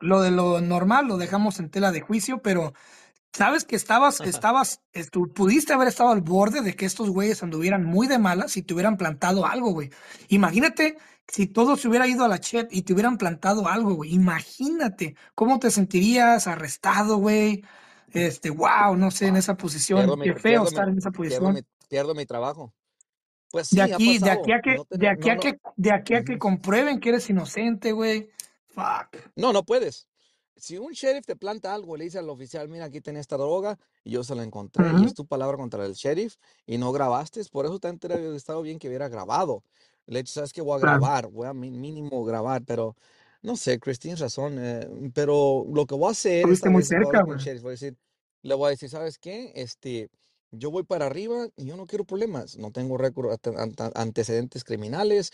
[0.00, 2.74] lo de lo normal lo dejamos en tela de juicio, pero
[3.32, 7.84] sabes que estabas, estabas, estu- pudiste haber estado al borde de que estos güeyes anduvieran
[7.84, 9.90] muy de malas y te hubieran plantado algo, güey.
[10.28, 14.14] Imagínate si todo se hubiera ido a la chat y te hubieran plantado algo, güey.
[14.14, 17.62] Imagínate cómo te sentirías arrestado, güey.
[18.12, 20.18] Este, wow, no sé, en esa Pierdo posición.
[20.18, 21.54] mi, Qué feo mi, estar en esa pierdo posición.
[21.54, 22.72] mi, pierdo mi trabajo.
[23.50, 25.34] Pues De sí, ha aquí, de aquí a que, No, te- de aquí no, a
[25.34, 25.40] no.
[25.42, 28.30] que, de aquí a que comprueben que eres inocente, güey.
[28.68, 29.16] Fuck.
[29.36, 30.08] No, no puedes.
[30.58, 33.78] Si un sheriff te planta algo, le dice al oficial, mira, aquí tenés esta droga,
[34.04, 35.04] y yo se la encontré, y Ujú.
[35.04, 38.78] es tu palabra contra el sheriff, y no grabaste, por eso te hubiera estado bien
[38.78, 39.62] que hubiera grabado.
[40.06, 42.96] Le he dicho, sabes que voy a grabar, voy a mínimo grabar, pero
[43.42, 46.82] no sé, Chris, tienes razón, eh, pero lo que voy a hacer esta muy voy
[46.82, 47.38] cerca, güey.
[47.38, 47.96] sheriff, voy a decir,
[48.42, 49.52] le voy a decir, ¿sabes qué?
[49.54, 50.10] Este,
[50.50, 53.30] yo voy para arriba y yo no quiero problemas, no tengo récord,
[53.94, 55.30] antecedentes criminales,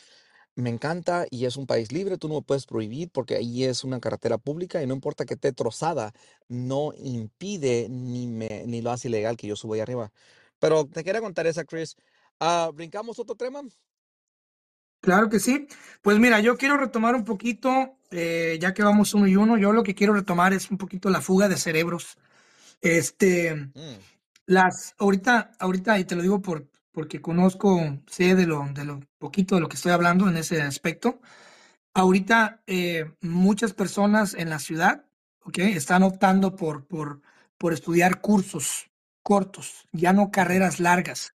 [0.57, 3.85] me encanta y es un país libre, tú no me puedes prohibir porque ahí es
[3.85, 6.13] una carretera pública y no importa que esté trozada,
[6.49, 10.13] no impide ni me ni lo hace ilegal que yo suba ahí arriba.
[10.59, 11.97] Pero te quería contar esa, Chris.
[12.41, 13.63] Ah, ¿brincamos otro tema?
[15.01, 15.67] Claro que sí.
[16.03, 19.73] Pues mira, yo quiero retomar un poquito, eh, ya que vamos uno y uno, yo
[19.73, 22.17] lo que quiero retomar es un poquito la fuga de cerebros.
[22.81, 23.99] Este, Mm,
[24.47, 29.01] las, ahorita, ahorita, y te lo digo por, porque conozco, sé de lo, de lo
[29.19, 31.21] poquito de lo que estoy hablando en ese aspecto.
[31.95, 35.07] Ahorita eh, muchas personas en la ciudad,
[35.45, 35.59] ¿ok?
[35.61, 37.23] Están optando por, por,
[37.59, 38.91] por estudiar cursos
[39.23, 41.35] cortos, ya no carreras largas.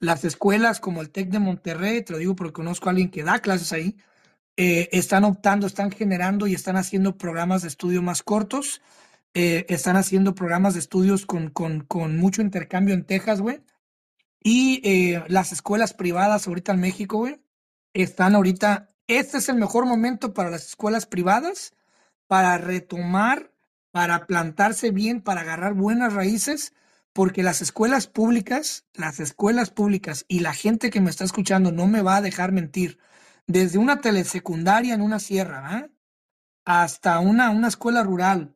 [0.00, 3.24] Las escuelas como el TEC de Monterrey, te lo digo porque conozco a alguien que
[3.24, 3.96] da clases ahí,
[4.56, 8.82] eh, están optando, están generando y están haciendo programas de estudio más cortos.
[9.34, 13.62] eh, están haciendo programas de estudios con, con, con mucho intercambio en Texas, güey.
[14.42, 17.42] Y eh, las escuelas privadas ahorita en México, güey,
[17.92, 18.88] están ahorita.
[19.06, 21.74] Este es el mejor momento para las escuelas privadas
[22.30, 23.52] para retomar,
[23.90, 26.72] para plantarse bien, para agarrar buenas raíces,
[27.12, 31.88] porque las escuelas públicas, las escuelas públicas y la gente que me está escuchando no
[31.88, 33.00] me va a dejar mentir.
[33.48, 35.90] Desde una telesecundaria en una sierra, ¿verdad?
[36.64, 38.54] hasta una, una escuela rural,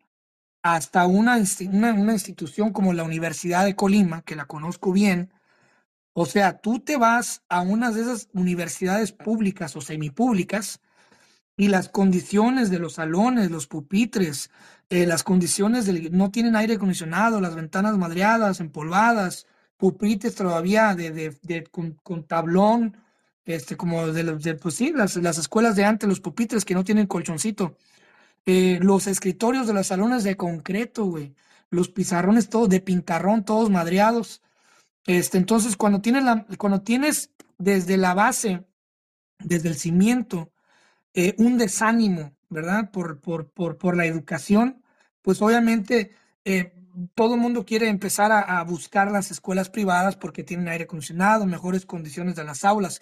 [0.62, 1.36] hasta una,
[1.68, 5.32] una, una institución como la Universidad de Colima, que la conozco bien,
[6.14, 10.80] o sea, tú te vas a una de esas universidades públicas o semipúblicas
[11.56, 14.50] y las condiciones de los salones, los pupitres,
[14.90, 19.46] eh, las condiciones del, no tienen aire acondicionado, las ventanas madreadas, empolvadas,
[19.76, 22.96] pupitres todavía de, de, de- con, con tablón,
[23.44, 26.84] este, como de, de pues sí, las, las escuelas de antes, los pupitres que no
[26.84, 27.76] tienen colchoncito,
[28.46, 31.34] eh, los escritorios de los salones de concreto, güey,
[31.70, 34.42] los pizarrones todos de pintarrón, todos madreados.
[35.06, 38.64] Este, entonces, cuando tienes la, cuando tienes desde la base,
[39.38, 40.52] desde el cimiento,
[41.14, 42.90] eh, un desánimo, ¿verdad?
[42.90, 44.82] Por, la educación,
[45.22, 46.12] pues obviamente
[46.44, 46.72] eh,
[47.14, 51.86] todo el mundo quiere empezar a, buscar las escuelas privadas porque tienen aire acondicionado, mejores
[51.86, 53.00] condiciones de las aulas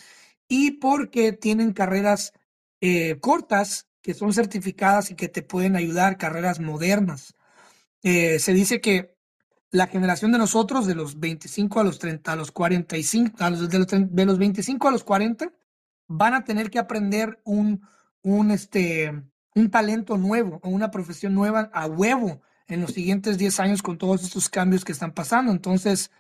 [0.49, 2.33] y porque tienen carreras
[2.81, 7.35] eh, cortas que son certificadas y que te pueden ayudar, carreras modernas.
[8.03, 9.15] Se dice que
[9.73, 13.69] la generación de nosotros, de los 25 a los 30, a los 45, a los,
[13.71, 15.51] de, los, de los 25 a los 40,
[16.09, 17.83] van a tener que aprender un,
[18.23, 19.11] un, este,
[19.55, 23.97] un talento nuevo o una profesión nueva a huevo en los siguientes 10 años con
[23.97, 25.51] todos estos cambios que están pasando.
[25.51, 26.11] Entonces,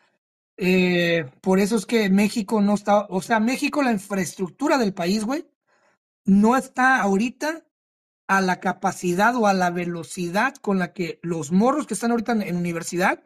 [0.56, 5.24] eh, por eso es que México no está, o sea, México, la infraestructura del país,
[5.24, 5.46] güey,
[6.24, 7.64] no está ahorita
[8.28, 12.32] a la capacidad o a la velocidad con la que los morros que están ahorita
[12.32, 13.22] en universidad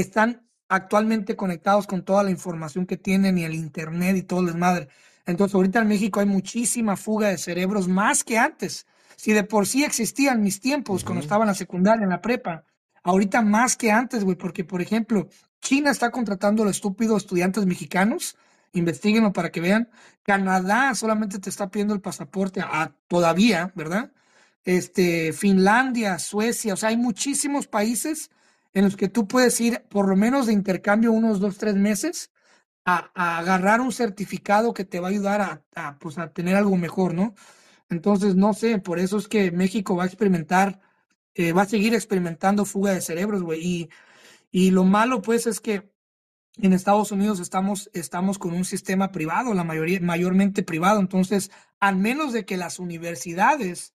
[0.00, 4.46] están actualmente conectados con toda la información que tienen y el internet y todo el
[4.46, 4.88] desmadre.
[5.26, 8.86] Entonces, ahorita en México hay muchísima fuga de cerebros más que antes.
[9.16, 12.64] Si de por sí existían mis tiempos cuando estaba en la secundaria, en la prepa,
[13.02, 15.28] ahorita más que antes, güey, porque por ejemplo,
[15.60, 18.36] China está contratando a los estúpidos estudiantes mexicanos,
[18.72, 19.88] investiguenlo para que vean.
[20.22, 24.12] Canadá solamente te está pidiendo el pasaporte a, todavía, ¿verdad?
[24.64, 28.30] Este, Finlandia, Suecia, o sea, hay muchísimos países
[28.74, 32.32] en los que tú puedes ir por lo menos de intercambio unos dos, tres meses
[32.84, 36.56] a, a agarrar un certificado que te va a ayudar a, a, pues, a tener
[36.56, 37.34] algo mejor, ¿no?
[37.88, 40.80] Entonces, no sé, por eso es que México va a experimentar,
[41.34, 43.60] eh, va a seguir experimentando fuga de cerebros, güey.
[43.62, 43.90] Y,
[44.50, 45.90] y lo malo, pues, es que
[46.58, 51.00] en Estados Unidos estamos, estamos con un sistema privado, la mayoría, mayormente privado.
[51.00, 53.93] Entonces, al menos de que las universidades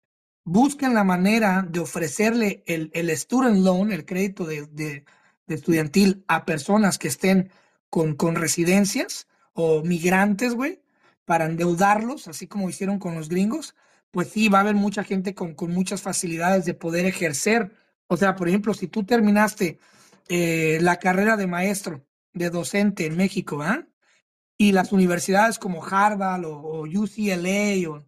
[0.49, 5.05] busquen la manera de ofrecerle el, el student loan, el crédito de, de,
[5.47, 7.51] estudiantil a personas que estén
[7.91, 10.81] con, con residencias o migrantes, güey,
[11.27, 13.75] para endeudarlos, así como hicieron con los gringos,
[14.11, 17.73] pues sí, va a haber mucha gente con, con muchas facilidades de poder ejercer.
[18.07, 19.79] O sea, por ejemplo, si tú terminaste
[20.29, 23.87] eh, la carrera de maestro, de docente en México, ¿ah?
[24.57, 28.03] Y las universidades como Harvard o, o UCLA o,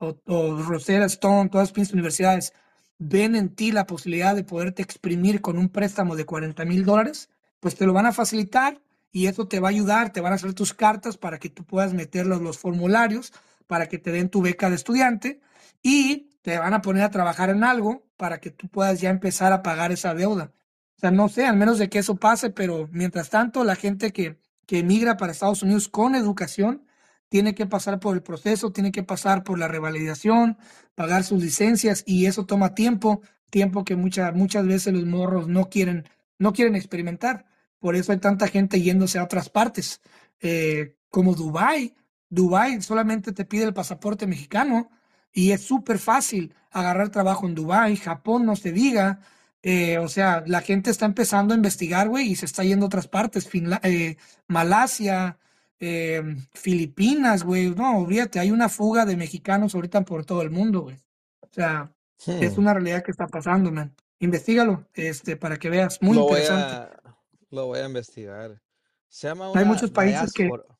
[0.00, 2.52] o, o, Rosetta Stone, todas las universidades,
[2.98, 7.30] ven en ti la posibilidad de poderte exprimir con un préstamo de 40 mil dólares,
[7.60, 8.80] pues te lo van a facilitar
[9.12, 11.64] y eso te va a ayudar, te van a hacer tus cartas para que tú
[11.64, 13.32] puedas meter los, los formularios,
[13.66, 15.40] para que te den tu beca de estudiante
[15.82, 19.52] y te van a poner a trabajar en algo para que tú puedas ya empezar
[19.52, 20.52] a pagar esa deuda.
[20.96, 24.12] O sea, no sé, al menos de que eso pase, pero mientras tanto, la gente
[24.12, 26.84] que, que emigra para Estados Unidos con educación
[27.30, 30.58] tiene que pasar por el proceso, tiene que pasar por la revalidación,
[30.94, 35.70] pagar sus licencias y eso toma tiempo, tiempo que muchas muchas veces los morros no
[35.70, 36.04] quieren,
[36.38, 37.46] no quieren experimentar.
[37.78, 40.02] Por eso hay tanta gente yéndose a otras partes,
[40.40, 41.94] eh, como Dubai.
[42.28, 44.90] Dubai solamente te pide el pasaporte mexicano
[45.32, 49.20] y es súper fácil agarrar trabajo en Dubai, Japón no se diga.
[49.62, 52.88] Eh, o sea, la gente está empezando a investigar, güey, y se está yendo a
[52.88, 54.16] otras partes, Finla eh,
[54.48, 55.38] Malasia,
[55.80, 57.70] eh, Filipinas, güey.
[57.70, 60.96] No, olvídate, hay una fuga de mexicanos ahorita por todo el mundo, güey.
[61.40, 61.90] O sea,
[62.26, 63.94] es una realidad que está pasando, man.
[64.18, 66.00] Investígalo, este, para que veas.
[66.02, 66.76] Muy lo interesante.
[66.76, 67.16] Voy a,
[67.50, 68.60] lo voy a investigar.
[69.08, 70.62] Se llama hay muchos países diáspora.
[70.68, 70.74] que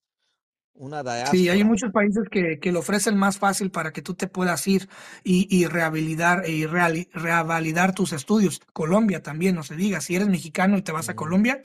[0.74, 1.30] una diáspora.
[1.30, 4.66] Sí, hay muchos países que, que, lo ofrecen más fácil para que tú te puedas
[4.68, 4.88] ir
[5.24, 8.60] y, y rehabilitar y real, revalidar tus estudios.
[8.74, 11.62] Colombia también, no se diga, si eres mexicano y te vas a Colombia,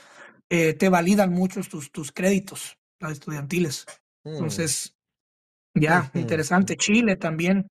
[0.50, 3.86] eh, te validan muchos tus, tus créditos las estudiantiles.
[4.26, 4.32] Mm.
[4.32, 4.96] Entonces,
[5.76, 6.20] ya, Ujú.
[6.20, 6.78] interesante.
[6.78, 7.68] Chile también.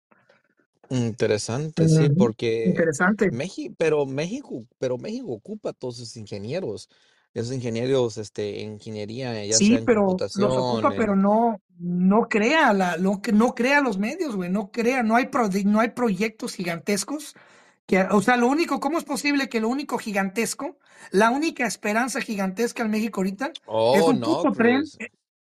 [0.91, 3.31] Interesante, sí, porque Interesante.
[3.31, 6.89] México, pero México, pero México ocupa a todos sus ingenieros,
[7.33, 10.03] esos ingenieros, este, en ingeniería, ya sea Sí, en pero
[10.35, 14.51] los computación, ocupa, pero no, no crea la, lo que no crea los medios, güey,
[14.51, 17.35] no crea, no hay pro- no hay proyectos gigantescos
[17.87, 20.79] que, o sea, lo único, ¿cómo es posible que lo único gigantesco,
[21.11, 24.99] la única esperanza gigantesca en México ahorita es oh, un no, puto tren, Chris,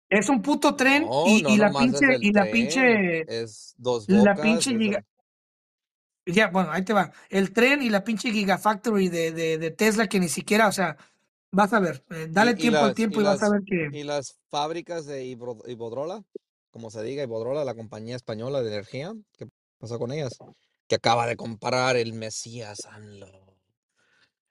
[0.10, 3.76] es un puto tren no, y, no y la pinche, y la tren, pinche, es
[3.78, 5.06] dos la bocas, pinche es giga,
[6.26, 10.08] ya, bueno, ahí te va, el tren y la pinche Gigafactory de, de, de Tesla
[10.08, 10.98] que ni siquiera, o sea,
[11.52, 13.62] vas a ver, eh, dale y, tiempo al las, y tiempo y vas a ver
[13.65, 16.24] que, y las fábricas de Iberdrola,
[16.70, 19.48] como se diga, Iberdrola, la compañía española de energía, ¿qué
[19.80, 20.38] pasó con ellas?
[20.92, 22.86] Que acaba de comprar el Mesías.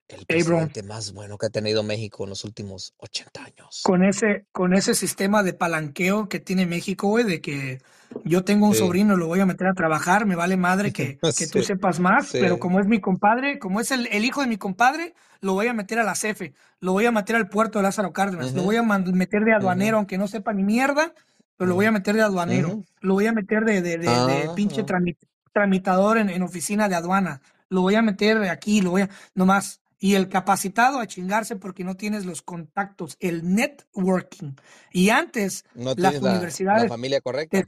[0.09, 3.83] El hey, presidente más bueno que ha tenido México en los últimos 80 años.
[3.83, 7.83] con ese, con ese sistema de palanqueo que tiene México, güey, de que
[8.25, 11.19] yo tengo un Sí, sobrino, lo voy a meter a trabajar, me vale madre que,
[11.37, 14.47] que tú sepas más, pero como es mi compadre, como es el, el hijo de
[14.47, 17.81] mi compadre, lo voy a meter a la CFE, lo voy a meter al puerto
[17.81, 21.13] de Lázaro Cárdenas, lo voy a meter de aduanero, aunque no sepa ni mierda,
[21.59, 24.49] pero lo voy a meter de aduanero, lo voy a meter de, de, de, de
[24.57, 24.87] pinche Ajá.
[25.53, 29.11] Trami- tramitador en, en oficina de aduana, lo voy a meter aquí, lo voy a,
[29.35, 29.81] nomás.
[30.03, 34.55] Y el capacitado a chingarse porque no tienes los contactos, el networking.
[34.93, 37.63] Y antes No las tienes la, la universidades familia correcta.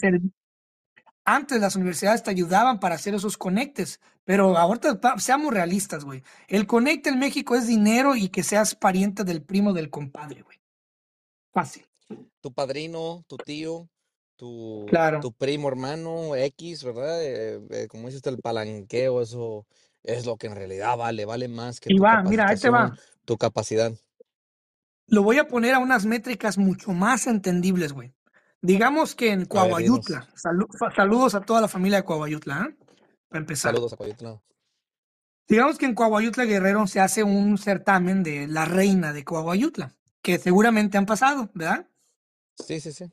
[1.25, 6.23] antes las universidades te ayudaban para hacer esos conectes, pero ahorita seamos realistas, güey.
[6.49, 10.59] El conecte en México es dinero y que seas pariente del primo del compadre, güey.
[11.53, 11.87] Fácil.
[12.41, 13.91] Tu padrino, tu tío,
[14.37, 15.21] tu, Claro.
[15.21, 17.23] tu primo hermano X, ¿verdad?
[17.23, 19.67] Eh, eh, como dices, el palanqueo, eso
[20.03, 22.71] es lo que en realidad vale, vale más que Y tu va, mira, ahí te
[22.71, 22.97] va.
[23.25, 23.93] tu capacidad.
[25.07, 28.15] Lo voy a poner a unas métricas mucho más entendibles, güey.
[28.63, 29.45] Digamos que en.
[29.45, 32.77] Coahuayutla, salu- saludos a toda la familia de Coahuayutla, ¿eh?
[33.29, 33.73] Para empezar.
[33.75, 34.41] Saludos a Coyotla.
[35.49, 39.93] Digamos que en Coahuayutla Guerrero se hace un certamen de la reina de Coahuayutla,
[40.23, 41.87] que seguramente han pasado, ¿verdad?
[42.55, 43.11] Sí, sí, sí.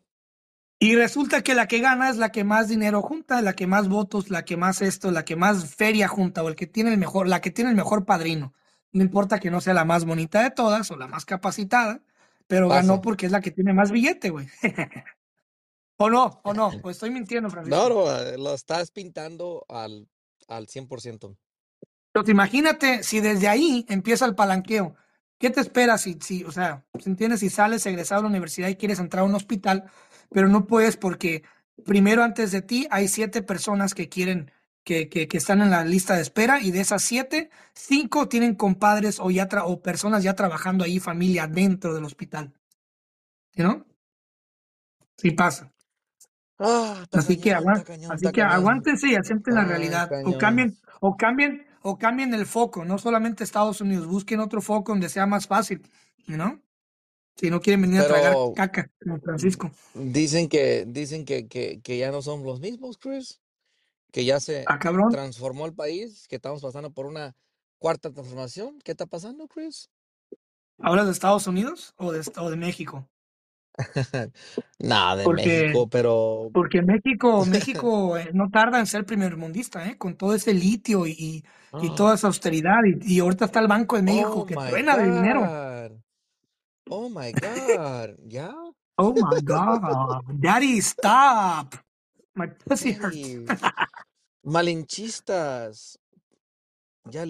[0.82, 3.90] Y resulta que la que gana es la que más dinero junta, la que más
[3.90, 6.98] votos, la que más esto, la que más feria junta, o el que tiene el
[6.98, 8.54] mejor, la que tiene el mejor padrino.
[8.94, 12.02] No importa que no sea la más bonita de todas o la más capacitada,
[12.48, 14.48] pero ganó porque es la que tiene más billete, güey.
[15.98, 16.40] ¿O no?
[16.44, 16.72] ¿O no?
[16.82, 17.90] ¿O estoy mintiendo, Francisco?
[17.90, 20.08] no, eh, lo estás pintando al,
[20.48, 21.36] al 100%.
[22.14, 24.96] Entonces, imagínate si desde ahí empieza el palanqueo.
[25.38, 28.70] ¿Qué te esperas si, si, o sea, si entiendes, si sales egresado de la universidad
[28.70, 29.92] y quieres entrar a un hospital,
[30.30, 31.44] pero no puedes porque
[31.86, 34.52] primero antes de ti hay siete personas que quieren,
[34.84, 38.56] que, que, que están en la lista de espera y de esas siete, cinco tienen
[38.56, 42.54] compadres o, ya tra- o personas ya trabajando ahí, familia dentro del hospital.
[43.56, 43.86] ¿Sí, no?
[45.18, 45.72] Sí pasa.
[46.60, 49.70] Ah, está Así que, cañón, está agua- cañón, así que aguántense y acepten la Está
[49.78, 50.10] realidad.
[50.26, 54.92] O cambien, o cambien, o cambien el foco, no solamente Estados Unidos, busquen otro foco
[54.92, 55.82] donde sea más fácil,
[56.28, 56.62] ¿no?
[57.40, 59.72] Si no quieren venir a tragar caca, como Francisco.
[59.94, 63.42] dicen que, dicen que, que, que ya no somos los mismos, Chris.
[64.12, 65.12] Que ya se Ah, cabrón.
[65.12, 67.36] transformó el país, que estamos pasando por una
[67.78, 68.80] cuarta transformación.
[68.84, 69.90] ¿Qué está pasando, Chris?
[70.80, 73.08] ¿Hablas de Estados Unidos o de, o de México?
[74.80, 79.98] Nada de Porque, México, pero porque México, México eh, no tarda en ser primermundista, ¿eh?
[79.98, 81.44] Con todo ese litio y, y,
[81.82, 82.80] y toda esa austeridad.
[82.86, 85.42] Y, y ahorita está el Banco de México Oh que truena de dinero.
[86.90, 88.18] Oh my God.
[88.28, 88.54] ¿Ya?
[88.98, 90.24] Oh my God.
[90.42, 91.76] Daddy, stop.
[92.36, 93.40] My pussy hurts.
[94.46, 96.00] Malinchistas.
[97.06, 97.26] Ya.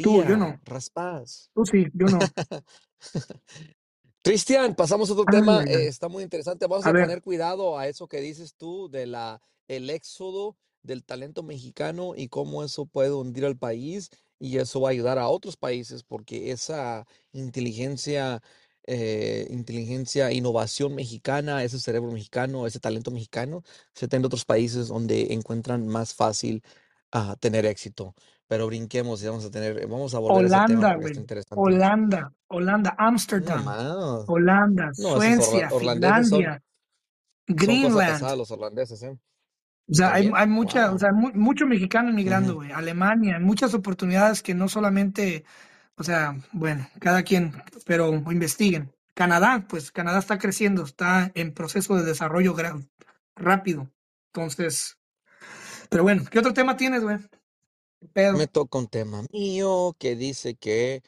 [0.00, 0.36] Tú, yo Minoría.
[0.36, 0.60] no.
[0.64, 1.50] Raspaz.
[1.54, 2.32] Tú sí, yo no.
[4.24, 5.64] Cristian, pasamos a otro Ay, tema.
[5.64, 6.66] eh, está muy interesante.
[6.68, 11.04] Vamos A a poner cuidado a eso que dices tú de la el éxodo del
[11.04, 14.10] talento mexicano y cómo eso puede hundir al país
[14.42, 18.42] y eso va a ayudar a otros países porque esa inteligencia,
[18.84, 23.62] eh, inteligencia, innovación mexicana, ese cerebro mexicano, ese talento mexicano,
[23.94, 26.64] se está en otros países donde encuentran más fácil
[27.12, 28.16] ah, tener éxito.
[28.48, 31.54] Pero brinquemos y vamos a tener, vamos a volver a ese tema Holanda, interesante.
[31.56, 34.24] Holanda, Holanda, No Ámsterdam, más.
[34.26, 36.40] Holanda, No, Suecia, son, Finlandia, son
[37.46, 38.36] Greenland.
[38.36, 39.16] los holandeses, ¿eh?
[39.88, 42.72] O sea, hay, hay mucha, o sea, mu- mucho mexicano emigrando, güey.
[42.72, 45.44] Alemania, hay muchas oportunidades que no solamente,
[45.96, 47.52] o sea, bueno, cada quien,
[47.84, 48.92] pero investiguen.
[49.14, 52.56] Canadá, pues Canadá está creciendo, está en proceso de desarrollo
[53.36, 53.90] rápido.
[54.32, 54.98] Entonces,
[55.90, 57.18] pero bueno, ¿qué otro tema tienes, güey?
[58.00, 58.38] ¿Qué Pedo.
[58.38, 61.02] Me toca un tema mío que dice que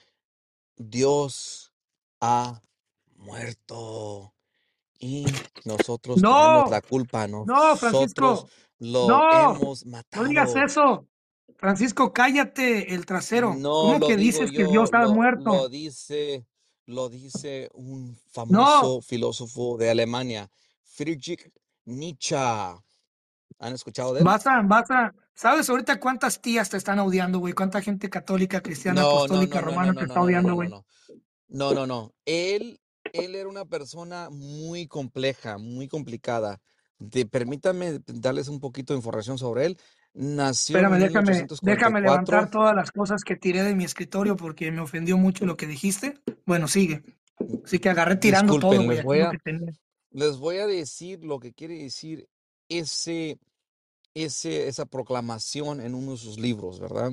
[0.77, 1.73] Dios
[2.21, 2.61] ha
[3.17, 4.35] muerto
[4.99, 5.25] y
[5.65, 7.27] nosotros tenemos No, la culpa.
[7.27, 8.49] no, Nosotros Francisco,
[8.79, 10.65] lo no, hemos no digas matado.
[10.67, 11.09] eso.
[11.57, 13.55] Francisco, cállate el trasero.
[13.55, 15.51] No ¿Cómo lo que dices que yo, Dios ha lo, muerto?
[15.51, 16.47] lo dice,
[16.87, 18.19] lo dice un
[18.49, 20.51] No, famoso filósofo de Alemania,
[20.83, 21.51] Friedrich
[21.87, 22.37] Nietzsche.
[22.37, 24.25] ¿Han escuchado de él?
[24.25, 27.53] vas a, vas a, ¿sabes ahorita cuántas tías te están odiando, güey?
[27.55, 30.21] ¿Cuánta gente católica, cristiana, No, no, apostólica, no, no, no, romana no, te no, está
[30.21, 30.69] no, no, odiando, no, no, güey?
[30.69, 30.87] no.
[31.49, 32.13] No, no, no.
[32.25, 32.81] Él,
[33.13, 36.61] él era una persona muy compleja, muy complicada.
[36.99, 39.79] De, permítame darles un poquito de información sobre él.
[40.15, 42.51] Nació en Espérame, déjame, déjame levantar 1844.
[42.51, 46.21] todas las cosas que tiré de mi escritorio porque me ofendió mucho lo que dijiste.
[46.47, 47.03] Bueno, sigue.
[47.65, 49.33] Así que agarré tirando todo, Disculpen, güey, les voy a,
[50.11, 52.29] les voy a decir lo que quiere decir
[52.69, 53.39] ese,
[54.15, 57.13] ese, esa proclamación en uno de sus libros, ¿verdad?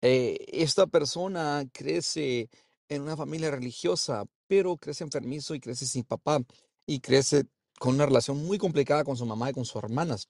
[0.00, 2.48] Eh, esta persona crece
[2.88, 6.40] en una familia religiosa, pero crece enfermizo y crece sin papá
[6.86, 7.44] y crece
[7.80, 10.28] con una relación muy complicada con su mamá y con sus hermanas.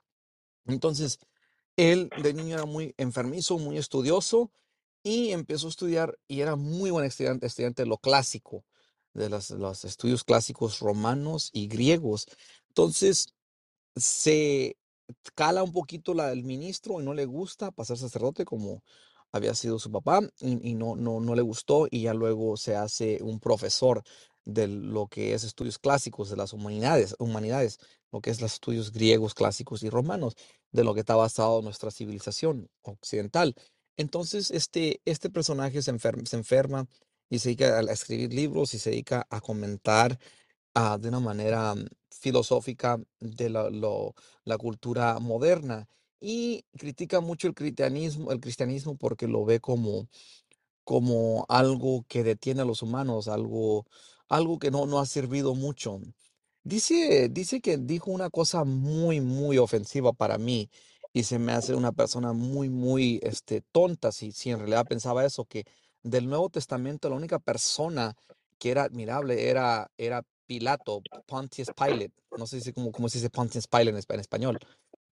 [0.67, 1.19] Entonces,
[1.77, 4.51] él de niño era muy enfermizo, muy estudioso
[5.03, 8.65] y empezó a estudiar y era muy buen estudiante, estudiante de lo clásico,
[9.15, 12.27] de las- los estudios clásicos romanos y griegos.
[12.69, 13.35] Entonces,
[13.97, 14.77] se
[15.35, 18.83] cala un poquito la, el ministro y no le gusta pasar sacerdote como
[19.33, 22.77] había sido su papá y, y no, no, no le gustó y ya luego se
[22.77, 24.03] hace un profesor
[24.49, 27.79] de lo que es estudios clásicos de las humanidades, humanidades,
[28.11, 30.35] lo que es los estudios griegos, clásicos y romanos,
[30.73, 33.55] de lo que está basado nuestra civilización occidental.
[33.99, 36.87] Entonces, este, este personaje se enferma, se enferma
[37.31, 40.19] y se dedica a escribir libros y se dedica a comentar
[40.75, 43.69] ah, de una manera mm, filosófica de la,
[44.45, 45.89] la cultura moderna
[46.21, 50.09] y critica mucho el cristianismo, el cristianismo porque lo ve como,
[50.85, 53.87] como algo que detiene a los humanos, algo,
[54.29, 56.01] algo que no, no ha servido mucho.
[56.65, 60.69] Dice, dice que dijo una cosa muy, muy ofensiva para mí
[61.13, 65.25] y se me hace una persona muy, muy este, tonta si, si en realidad pensaba
[65.25, 65.65] eso, que
[66.03, 68.15] del Nuevo Testamento la única persona
[68.59, 72.13] que era admirable era, era Pilato, Pontius Pilate.
[72.37, 74.59] No sé si cómo, cómo se dice Pontius Pilate en, espa- en español.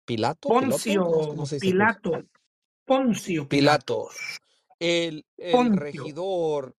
[0.05, 0.49] ¿Pilato?
[0.49, 1.71] Poncio, ¿cómo se dice, Chris?
[1.71, 2.23] Pilato,
[2.85, 4.09] Poncio Pilato.
[4.79, 6.03] El, el Poncio.
[6.03, 6.75] regidor,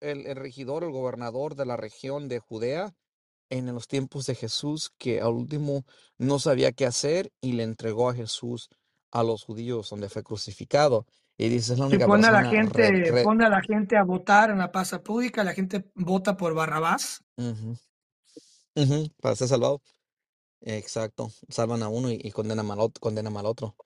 [0.00, 2.94] el, el regidor, el gobernador de la región de Judea
[3.50, 5.84] en los tiempos de Jesús, que al último
[6.18, 8.68] no sabía qué hacer y le entregó a Jesús
[9.10, 11.06] a los judíos donde fue crucificado.
[11.38, 13.96] Y dice, es la única pone a la re- gente, re- pone a la gente
[13.96, 17.22] a votar en la plaza pública, la gente vota por Barrabás.
[19.20, 19.80] Para ser salvado.
[20.60, 21.30] Exacto.
[21.48, 23.76] Salvan a uno y, y condenan al otro, condenan al otro.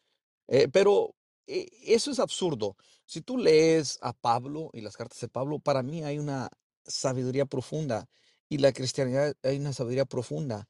[0.49, 1.15] Eh, pero
[1.47, 2.77] eso es absurdo.
[3.07, 6.49] Si tú lees a Pablo y las cartas de Pablo, para mí hay una
[6.85, 8.09] sabiduría profunda
[8.49, 10.69] y la cristianidad hay una sabiduría profunda.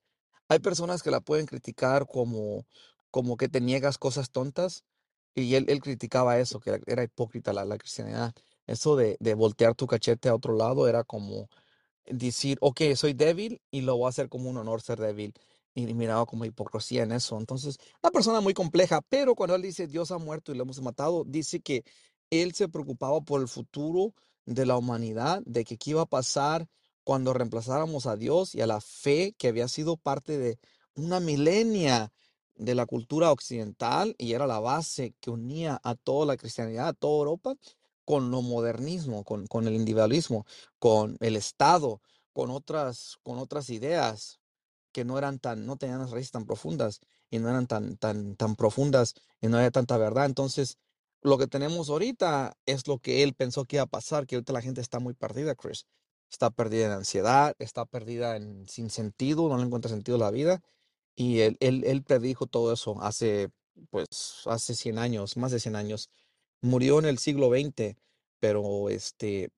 [0.49, 2.67] Hay personas que la pueden criticar como,
[3.11, 4.85] como que te niegas cosas tontas.
[5.35, 8.35] Y él, él criticaba eso, que era, era hipócrita la, la cristianidad.
[8.67, 11.49] Eso de, de voltear tu cachete a otro lado era como
[12.07, 15.35] decir, ok, soy débil y lo voy a hacer como un honor ser débil.
[15.75, 17.39] Y miraba como hipocresía en eso.
[17.39, 20.81] Entonces, una persona muy compleja, pero cuando él dice Dios ha muerto y lo hemos
[20.83, 21.85] matado, dice que
[22.31, 24.15] él se preocupaba por el futuro
[24.47, 26.69] de la humanidad, de que qué iba a pasar
[27.05, 30.59] cuando reemplazáramos a Dios y a la fe que había sido parte de
[30.95, 32.13] una milenia
[32.55, 36.93] de la cultura occidental y era la base que unía a toda la cristianidad, a
[36.93, 37.55] toda Europa,
[38.05, 40.45] con lo modernismo, con, con el individualismo,
[40.79, 42.01] con el Estado,
[42.33, 44.42] con otras, con otras ideas
[44.93, 48.37] que no eran tan, no tenían las raíces tan profundas y no eran tan, tan,
[48.37, 50.27] tan profundas y no había tanta verdad.
[50.27, 50.79] Entonces,
[51.23, 54.53] lo que tenemos ahorita es lo que él pensó que iba a pasar, que ahorita
[54.53, 55.87] la gente está muy perdida, Chris.
[56.31, 60.31] Está perdida en ansiedad, está perdida en sin sentido, no le encuentra sentido a la
[60.31, 60.63] vida.
[61.15, 63.51] Y él, él, él predijo todo eso hace,
[63.91, 66.11] pues, hace 100 años, más de 100 años.
[66.61, 67.97] Murió en el siglo XX,
[68.41, 69.51] pero este,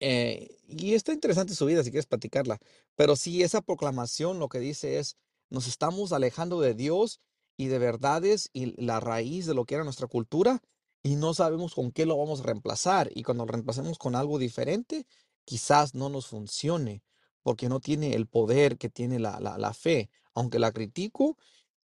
[0.00, 2.58] eh, y está interesante su vida si quieres platicarla.
[2.94, 5.16] Pero sí, esa proclamación lo que dice es,
[5.48, 7.20] nos estamos alejando de Dios
[7.56, 10.62] y de verdades y la raíz de lo que era nuestra cultura
[11.02, 13.10] y no sabemos con qué lo vamos a reemplazar.
[13.14, 15.06] Y cuando lo reemplacemos con algo diferente,
[15.44, 17.02] quizás no nos funcione
[17.42, 20.10] porque no tiene el poder que tiene la, la, fe.
[20.34, 21.38] Aunque la critico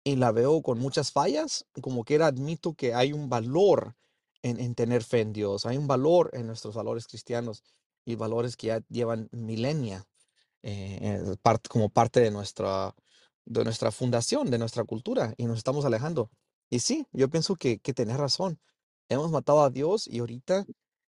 [0.04, 3.96] y la veo con muchas fallas, como que era admito que hay un valor
[4.42, 7.64] en, en tener fe en Dios, hay un valor en nuestros valores cristianos
[8.06, 10.06] y valores que ya llevan milenia
[10.62, 12.94] eh, eh, parte, como parte de nuestra,
[13.44, 16.30] de nuestra fundación, de nuestra cultura, y nos estamos alejando.
[16.70, 18.58] Y sí, yo pienso que, que tenés razón.
[19.08, 20.64] Hemos matado a Dios y ahorita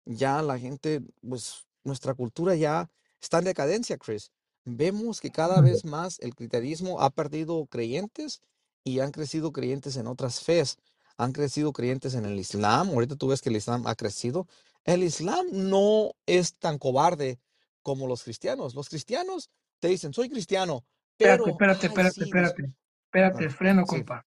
[0.05, 2.89] ya la gente, pues nuestra cultura ya
[3.21, 4.31] está en decadencia, Chris.
[4.65, 8.41] Vemos que cada vez más el cristianismo ha perdido creyentes
[8.83, 10.77] y han crecido creyentes en otras fes.
[11.17, 12.89] Han crecido creyentes en el Islam.
[12.89, 14.47] Ahorita tú ves que el Islam ha crecido.
[14.85, 17.39] El Islam no es tan cobarde
[17.81, 18.75] como los cristianos.
[18.75, 20.85] Los cristianos te dicen, soy cristiano,
[21.17, 22.63] Espérate, pero, espérate, ay, espérate, sí, espérate.
[23.05, 24.25] Espérate, ah, freno, compa.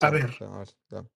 [0.00, 0.30] A ver,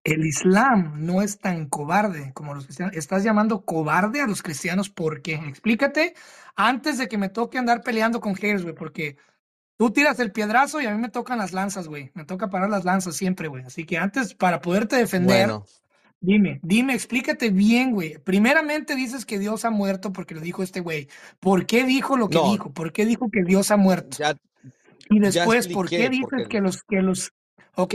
[0.03, 2.96] el Islam no es tan cobarde como los cristianos.
[2.96, 5.34] Estás llamando cobarde a los cristianos, ¿por qué?
[5.34, 6.14] Explícate
[6.57, 9.18] antes de que me toque andar peleando con haters, güey, porque
[9.76, 12.11] tú tiras el piedrazo y a mí me tocan las lanzas, güey.
[12.14, 13.62] Me toca parar las lanzas siempre, güey.
[13.62, 15.66] Así que antes, para poderte defender, Bueno,
[16.24, 18.16] Dime, dime, explícate bien, güey.
[18.18, 21.08] Primeramente dices que Dios ha muerto porque lo dijo este güey.
[21.40, 22.70] ¿Por qué dijo lo que no, dijo?
[22.72, 24.16] ¿Por qué dijo que Dios ha muerto?
[24.16, 24.36] ya,
[25.10, 27.32] Y después, ¿por qué dices porque que los, que los...
[27.74, 27.94] Ok,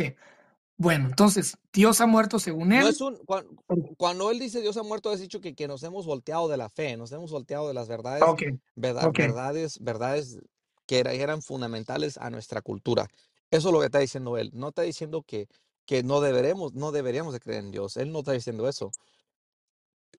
[0.76, 3.18] bueno, entonces, Dios ha muerto según no es él.
[3.28, 6.58] un, cuando él dice Dios ha muerto, has dicho que, que nos hemos volteado de
[6.58, 8.44] la fe, nos hemos volteado de las verdades, Ok,
[8.76, 10.40] verdad, verdades, verdades
[10.86, 13.08] que era- eran fundamentales a nuestra cultura.
[13.50, 14.52] Eso es lo que está diciendo él.
[14.54, 15.48] No está diciendo que,
[15.88, 17.98] que no deberemos, no deberíamos de creer en Dios.
[17.98, 18.92] Él no está diciendo eso.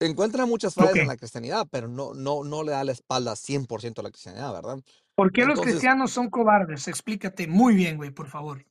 [0.01, 3.99] Encuentra muchas fallas en la cristianidad, pero no, no, no le da la espalda 100%
[3.99, 4.79] a la cristianidad, ¿verdad?
[5.15, 6.87] ¿Por qué los cristianos son cobardes?
[6.87, 8.65] Explícate muy bien, güey, por favor.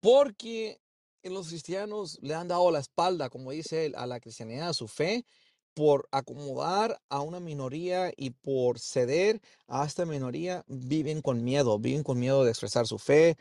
[0.00, 0.80] Porque
[1.24, 4.88] los cristianos le han dado la espalda, como dice él, a la cristianidad, a su
[4.88, 5.26] fe,
[5.74, 12.02] por acomodar a una minoría y por ceder a esta minoría, viven con miedo, viven
[12.02, 13.36] con miedo de expresar su fe.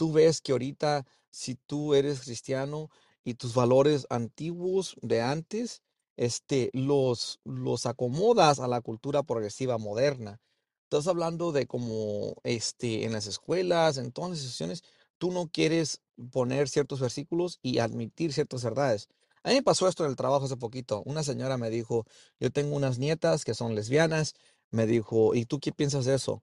[0.00, 2.88] Tú ves que ahorita, si tú eres cristiano
[3.22, 5.82] y tus valores antiguos de antes,
[6.16, 10.40] este, los, los acomodas a la cultura progresiva moderna.
[10.84, 14.84] Estás hablando de como este, en las escuelas, en todas las instituciones,
[15.18, 16.00] tú no quieres
[16.32, 19.06] poner ciertos versículos y admitir ciertas verdades.
[19.42, 21.02] A mí me pasó esto en el trabajo hace poquito.
[21.04, 22.06] Una señora me dijo,
[22.38, 24.32] yo tengo unas nietas que son lesbianas.
[24.70, 26.42] Me dijo, ¿y tú qué piensas de eso?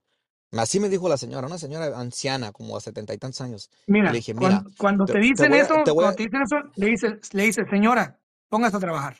[0.52, 3.70] Así me dijo la señora, una señora anciana, como a setenta y tantos años.
[3.86, 6.04] Y le Mira, dije, mira, cuando, cuando te, te te dicen a, eso, te voy
[6.04, 8.18] cuando a, te dicen eso, le dices, le dices, señora,
[8.48, 9.16] póngase a trabajar.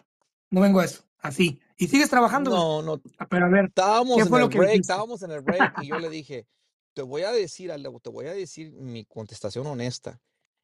[0.50, 1.04] No vengo a eso.
[1.20, 1.60] Así.
[1.76, 5.22] Y sigues trabajando, no, no, Ah, Pero a ver, estábamos ¿qué en el break, estábamos
[5.22, 6.46] en el break y yo le dije,
[6.94, 10.20] te voy a decir algo, te voy a decir mi contestación honesta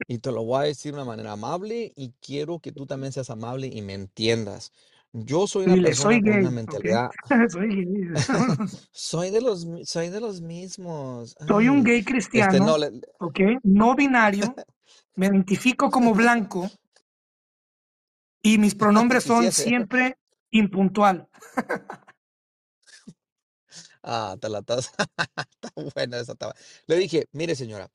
[0.09, 3.13] y te lo voy a decir de una manera amable y quiero que tú también
[3.13, 4.73] seas amable y me entiendas.
[5.17, 7.11] Yo soy una Dile, soy persona con una mentalidad,
[7.51, 8.09] Soy gay.
[8.91, 11.37] soy de los, soy de los mismos.
[11.47, 13.39] Soy un Ay, gay este, cristiano, no, le- ¿ok?
[13.63, 14.55] No binario.
[15.15, 16.69] Me identifico como blanco
[18.43, 20.19] y mis pronombres son siempre
[20.51, 21.29] impuntual.
[24.03, 24.59] Ah, te la.
[24.59, 24.93] Está
[25.95, 26.33] buena esa.
[26.33, 26.55] está bu-
[26.87, 27.89] Le dije, mire señora,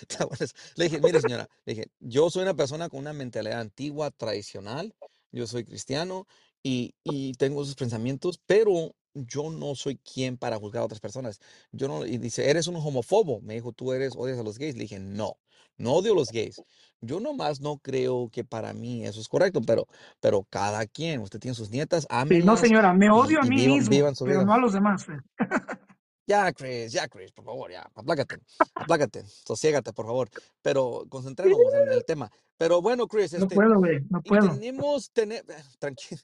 [0.00, 0.54] está buena esa.
[0.76, 4.94] Le dije, mire señora, le dije, yo soy una persona con una mentalidad antigua, tradicional,
[5.32, 6.26] yo soy cristiano
[6.62, 11.40] y, y tengo esos pensamientos, pero yo no soy quien para juzgar a otras personas.
[11.72, 13.40] Yo no, y dice, eres un homofobo.
[13.40, 14.74] Me dijo, tú eres, odias a los gays.
[14.76, 15.38] Le dije, no,
[15.78, 16.62] no odio a los gays.
[17.00, 19.86] Yo nomás no creo que para mí eso es correcto, pero,
[20.20, 23.50] pero cada quien, usted tiene sus nietas, Sí, no, señora, me y, odio a y
[23.50, 24.44] mí vivan, mismo, vivan pero vida.
[24.44, 25.06] no a los demás.
[26.26, 28.38] Ya, Chris, ya, Chris, por favor, ya, aplácate,
[28.74, 30.28] aplácate, sosiégate, por favor.
[30.60, 32.30] Pero concentrémonos en el tema.
[32.58, 34.48] Pero bueno, Chris, No este, puedo, güey, no puedo.
[34.54, 35.44] tenemos, tener,
[35.78, 36.20] tranquilo,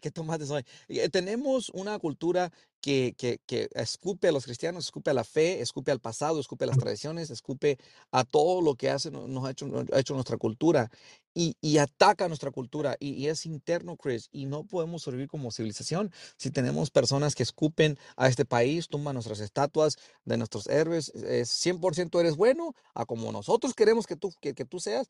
[0.00, 0.64] qué tomates hoy.
[0.88, 2.50] Eh, Tenemos una cultura
[2.84, 6.64] que, que, que escupe a los cristianos, escupe a la fe, escupe al pasado, escupe
[6.64, 7.78] a las tradiciones, escupe
[8.12, 10.90] a todo lo que hace, no- nos ha hecho, nos ha hecho nuestra cultura
[11.32, 15.50] y, y ataca nuestra cultura y, y es interno, Chris, y no podemos sobrevivir como
[15.50, 21.08] civilización si tenemos personas que escupen a este país, tumban nuestras estatuas de nuestros héroes,
[21.14, 25.08] es 100% eres bueno, a como nosotros queremos que tú, que, que tú seas,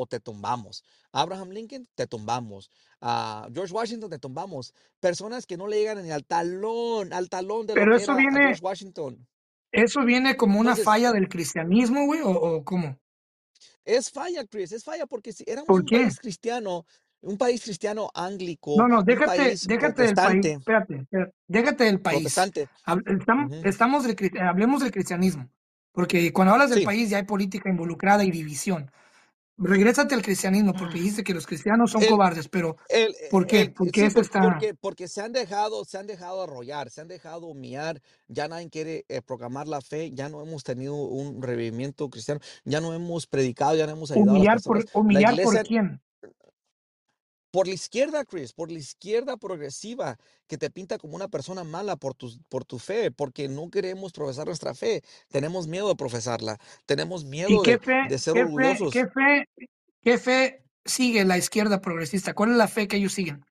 [0.00, 0.84] o te tumbamos.
[1.12, 2.70] Abraham Lincoln, te tumbamos.
[3.00, 4.72] A George Washington, te tumbamos.
[5.00, 8.12] Personas que no le llegan ni al talón, al talón de lo Pero que eso
[8.12, 9.26] era viene, George Washington.
[9.72, 12.96] eso viene como una Entonces, falla del cristianismo, güey, o, o cómo.
[13.84, 16.86] es falla, Chris, es falla porque si éramos ¿Por un país cristiano,
[17.22, 22.00] un país cristiano ánglico, No, no, déjate, país déjate del país, espérate, espérate, déjate del
[22.00, 22.18] país.
[22.18, 22.68] protestante.
[23.64, 25.48] Estamos, del, hablemos del cristianismo,
[25.92, 26.84] porque cuando hablas del Sí.
[26.84, 28.90] país ya hay política involucrada y división.
[29.58, 33.62] Regrésate al cristianismo, porque dice que los cristianos son El, cobardes, pero El, ¿por qué?
[33.62, 34.40] el, ¿Por qué sí, eso está?
[34.40, 38.70] porque, porque se han dejado, se han dejado arrollar, se han dejado humillar, ya nadie
[38.70, 43.26] quiere eh, proclamar la fe, ya no hemos tenido un revivimiento cristiano, ya no hemos
[43.26, 46.00] predicado, ya no hemos ayudado a las Humillar por, humillar por quién.
[47.58, 51.96] Por la izquierda, Chris, por la izquierda progresiva, que te pinta como una persona mala
[51.96, 56.56] por tu, por tu fe, porque no queremos profesar nuestra fe, tenemos miedo de profesarla,
[56.86, 58.92] tenemos ¿Y miedo de, fe, de ser qué fe, orgullosos.
[58.92, 59.48] qué fe,
[60.02, 62.32] qué fe sigue la izquierda progresista?
[62.32, 63.44] ¿Cuál es la fe que ellos siguen?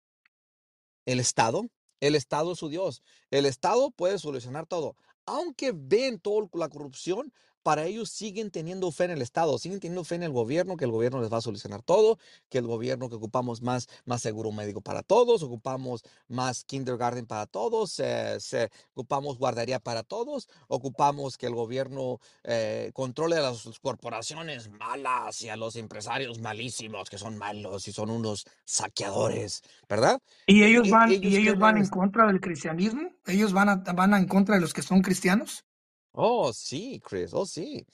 [1.04, 1.66] El Estado,
[1.98, 3.02] el Estado es su Dios.
[3.32, 4.94] El Estado puede solucionar todo.
[5.24, 7.32] Aunque ven toda la corrupción,
[7.66, 10.84] para ellos siguen teniendo fe en el Estado, siguen teniendo fe en el gobierno, que
[10.84, 12.16] el gobierno les va a solucionar todo,
[12.48, 17.46] que el gobierno que ocupamos más, más seguro médico para todos, ocupamos más kindergarten para
[17.46, 23.68] todos, eh, se- ocupamos guardería para todos, ocupamos que el gobierno eh, controle a las
[23.80, 30.20] corporaciones malas y a los empresarios malísimos, que son malos y son unos saqueadores, ¿verdad?
[30.46, 33.10] ¿Y E- ellos e- van, y ellos van en contra del cristianismo?
[33.26, 35.64] ¿Ellos van, a, van en contra de los que son cristianos?
[36.18, 37.86] Oh, sí, Chris, oh, sí.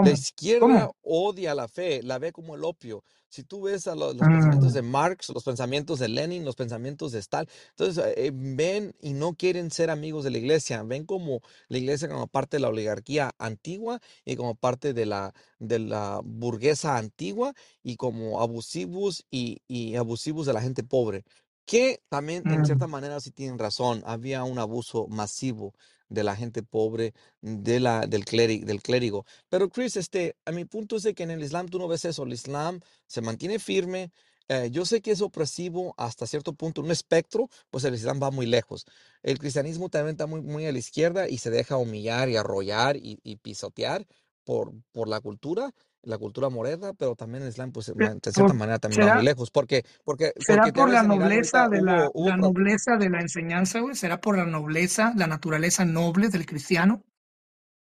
[0.00, 0.12] La ¿Cómo?
[0.12, 0.96] izquierda ¿Cómo?
[1.02, 3.02] odia la fe, la ve como el opio.
[3.28, 6.54] Si tú ves a lo- los, pensamientos de Mm, Marx, los pensamientos de Lenin, los
[6.56, 11.04] pensamientos de Stalin, entonces eh, ven y no quieren ser amigos de la iglesia, ven
[11.06, 15.78] como la iglesia como parte de la oligarquía antigua y como parte de la, de
[15.80, 21.24] la burguesa antigua y como abusivos y, y abusivos de la gente pobre.
[21.66, 22.88] Que también en cierta mm.
[22.88, 25.74] manera sí tienen razón, había un abuso masivo
[26.08, 29.24] de la gente pobre, de la, del, clérigo, del clérigo.
[29.48, 32.04] Pero Chris, este, a mi punto es de que en el Islam tú no ves
[32.04, 32.24] eso.
[32.24, 34.12] El Islam se mantiene firme.
[34.48, 38.30] eh, yo sé que es opresivo hasta cierto punto, un espectro, pues el Islam va
[38.30, 38.84] muy lejos.
[39.22, 42.96] El cristianismo también está muy, muy a la izquierda y se deja humillar y arrollar
[42.96, 44.06] y, y pisotear
[44.44, 45.72] por, por la cultura,
[46.06, 49.22] la cultura moderna, pero también el Islam, pues de cierta por- manera también va muy
[49.22, 49.50] ¿Será, lejos.
[49.50, 53.10] Porque, porque, será porque por la nobleza ahorita, de la, hubo, hubo la nobleza de
[53.10, 53.94] la enseñanza, güey?
[53.94, 57.02] ¿Será por la nobleza, la naturaleza noble del cristiano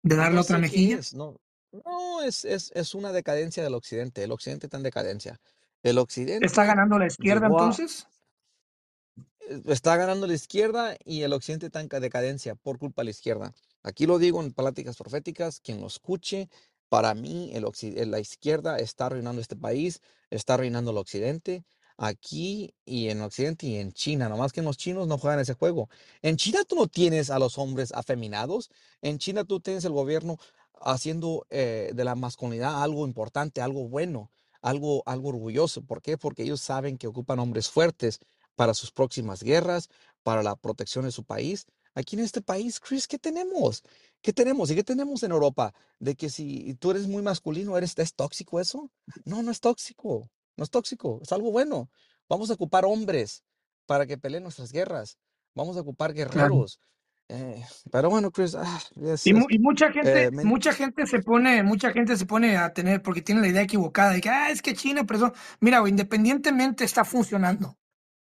[0.03, 0.97] de dar la No otra mejilla?
[0.97, 1.37] es, no,
[1.73, 4.25] no es, es, es una decadencia del occidente.
[4.25, 5.39] El occidente está en decadencia.
[5.83, 8.07] El ¿Está occidente ganando la izquierda a, entonces?
[9.49, 13.07] eh, está ganando la izquierda y el occidente está en ca- decadencia por culpa de
[13.07, 13.53] la izquierda.
[13.83, 16.49] Aquí lo digo en pláticas proféticas, quien lo escuche,
[16.89, 21.65] para mí eh, la izquierda está arruinando este país, está arruinando el occidente,
[21.97, 25.89] aquí y en occidente y en China, nomás que los chinos no juegan ese juego.
[26.23, 28.71] En China tú no tienes a los hombres afeminados,
[29.03, 30.39] en China tú tienes el gobierno
[30.81, 34.31] haciendo eh, de la masculinidad algo importante, algo bueno,
[34.63, 35.83] algo, algo orgulloso.
[35.83, 36.17] ¿Por qué?
[36.17, 38.21] Porque ellos saben que ocupan hombres fuertes
[38.55, 39.89] para sus próximas guerras,
[40.23, 41.67] para la protección de su país.
[41.95, 43.83] Aquí en este país, Chris, ¿qué tenemos?
[44.23, 44.71] ¿Qué tenemos?
[44.71, 45.73] ¿Y qué tenemos en Europa?
[45.99, 48.91] De que si tú eres muy masculino, ¿eres, ¿es tóxico eso?
[49.25, 50.31] No, no es tóxico.
[50.57, 51.89] No es tóxico, es algo bueno.
[52.29, 53.45] Vamos a ocupar hombres
[53.87, 55.17] para que peleen nuestras guerras.
[55.55, 56.31] Vamos a ocupar Claro.
[56.31, 56.81] guerreros.
[57.29, 57.63] Eh,
[57.93, 61.63] pero bueno, Chris, ah, es, Y, mu- y mucha gente, eh, mucha gente se pone,
[61.63, 64.63] mucha gente se pone a tener, porque tiene la idea equivocada de que, ah, es
[64.63, 65.33] que China, pero eso-".
[65.61, 67.77] mira, güey, independientemente está funcionando.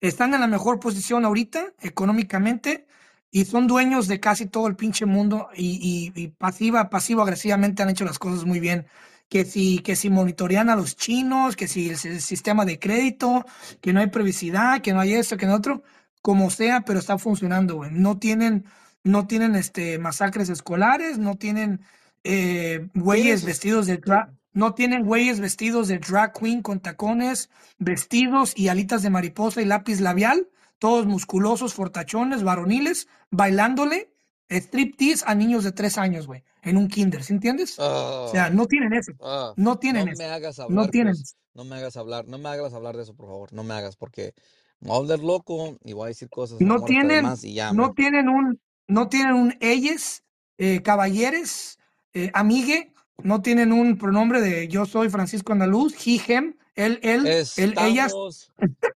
[0.01, 2.87] Están en la mejor posición ahorita, económicamente,
[3.32, 7.82] y son dueños de casi todo el pinche mundo, y, y, y pasiva, pasivo, agresivamente
[7.84, 8.88] han hecho las cosas muy bien.
[9.29, 13.45] Que si, que si monitorean a los chinos, que si el, si- sistema de crédito,
[13.82, 15.84] que no hay privacidad, que no hay esto, que no otro.
[16.21, 17.91] como sea, pero está funcionando, güey.
[17.91, 18.65] No tienen,
[19.03, 21.82] no tienen este, masacres escolares, no tienen
[22.23, 28.53] eh, güeyes vestidos de drag, no tienen güeyes vestidos de drag queen con tacones, vestidos
[28.55, 30.47] y alitas de mariposa y lápiz labial,
[30.82, 34.09] todos musculosos, fortachones, varoniles, bailándole
[34.49, 37.77] striptease a niños de tres años, güey, en un kinder, ¿sí entiendes?
[37.79, 41.13] O sea, no tienen eso, Ah, no tienen no eso, me hagas no hablar, tienen
[41.13, 41.36] eso.
[41.53, 43.53] No me hagas hablar, no me hagas hablar de eso, por favor.
[43.53, 44.34] No me hagas, porque
[44.79, 47.71] me voy a volver loco y voy a decir cosas No tienen, más y ya,
[47.73, 50.23] no me- tienen un, no tienen un ellos,
[50.57, 51.77] eh, caballeres,
[52.13, 52.91] eh, amigue,
[53.23, 58.13] no tienen un pronombre de yo soy Francisco Andaluz, he, him, él, él, él, ellas.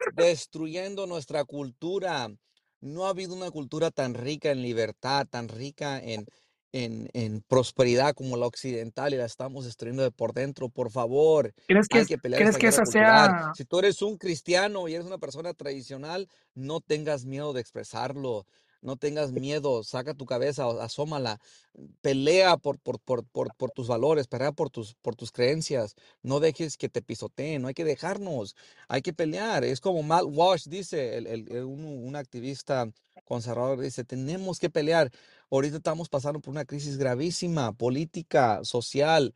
[0.09, 2.29] Destruyendo nuestra cultura.
[2.81, 6.25] No ha habido una cultura tan rica en libertad, tan rica en,
[6.73, 10.69] en, en prosperidad como la occidental y la estamos destruyendo de por dentro.
[10.69, 13.31] Por favor, ¿Crees que, hay es- que pelear ¿crees que esa cultural.
[13.31, 17.61] sea, Si tú eres un cristiano y eres una persona tradicional, no tengas miedo de
[17.61, 18.45] expresarlo.
[18.83, 21.39] No tengas miedo, saca tu cabeza, asómala,
[22.01, 22.77] pelea por,
[23.73, 25.95] tus valores, pelea por tus, por tus creencias.
[26.21, 28.55] No dejes que te pisoteen, no hay que dejarnos,
[28.89, 29.63] hay que pelear.
[29.63, 32.91] Es como Matt Walsh dice, el- un, un activista
[33.25, 35.11] conservador, dice, tenemos que pelear.
[35.51, 39.33] Ahorita estamos pasando por una crisis gravísima, política, social.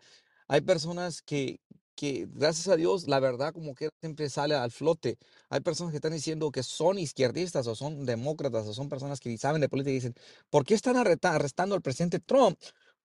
[0.48, 1.60] Hay personas que,
[1.98, 5.18] que, gracias a Dios, la verdad como que siempre sale al flote.
[5.50, 9.38] Hay personas que están diciendo que son izquierdistas o son demócratas o son personas que
[9.38, 10.16] saben de política y dicen,
[10.50, 12.60] ¿por qué están arrestando al presidente Trump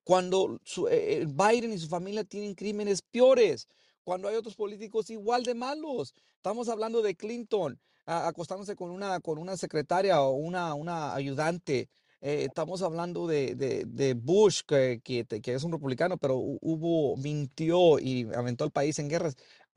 [0.04, 3.66] cuando eh, eh, Biden y su familia tienen crímenes peores?
[4.04, 6.14] Cuando hay otros políticos igual de malos.
[6.36, 11.88] Estamos hablando de Clinton acostándose con una, con una secretaria o una, una ayudante.
[12.24, 17.16] Eh, estamos hablando de, de- de Bush, que, que, es un republicano, pero hu- hubo,
[17.16, 19.34] mintió y aventó al país en guerras.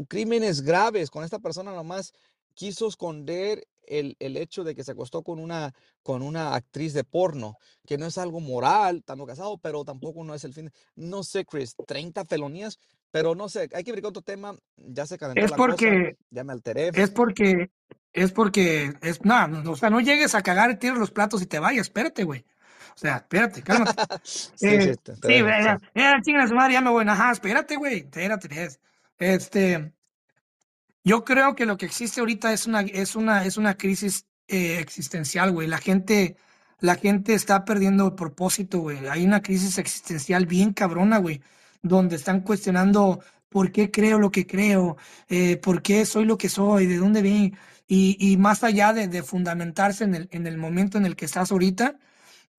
[0.08, 1.10] Crímenes graves.
[1.10, 2.14] Con esta persona nomás
[2.54, 5.74] quiso esconder el, el hecho de que se acostó con una,
[6.04, 10.36] con una actriz de porno, que no es algo moral, estando casado, pero tampoco no
[10.36, 10.72] es el fin.
[10.96, 12.78] No sé, Chris, 30 felonías,
[13.16, 14.54] pero no sé, hay que ver otro tema.
[14.76, 16.90] Ya se calentó es la cosa, porque, ya me alteré.
[16.94, 17.72] es porque,
[18.12, 21.46] es porque, es, no, no, o sea, no llegues a cagar, tires los platos y
[21.46, 22.44] te vayas, espérate, güey.
[22.94, 24.04] O sea, espérate, cálmate.
[24.26, 25.32] Sí, Eh, sí, te sí, sí.
[25.46, 27.06] ya, ya, chinga su madre, ya me voy.
[27.08, 28.64] Ajá, espérate, güey, espérate.
[28.66, 28.82] es-
[29.18, 29.94] Este,
[31.06, 34.80] yo creo que lo que existe ahorita es una, es una, es una crisis eh,
[34.80, 35.70] existencial, güey.
[35.70, 36.36] La gente,
[36.82, 39.08] la gente está perdiendo el propósito, güey.
[39.08, 41.42] Hay una crisis existencial bien cabrona, güey,
[41.86, 44.98] donde están cuestionando por qué creo lo que creo,
[45.30, 47.54] eh, por qué soy lo que soy, de dónde vine.
[47.88, 51.26] Y, y más allá de, de fundamentarse en el, en el momento en el que
[51.26, 51.98] estás ahorita,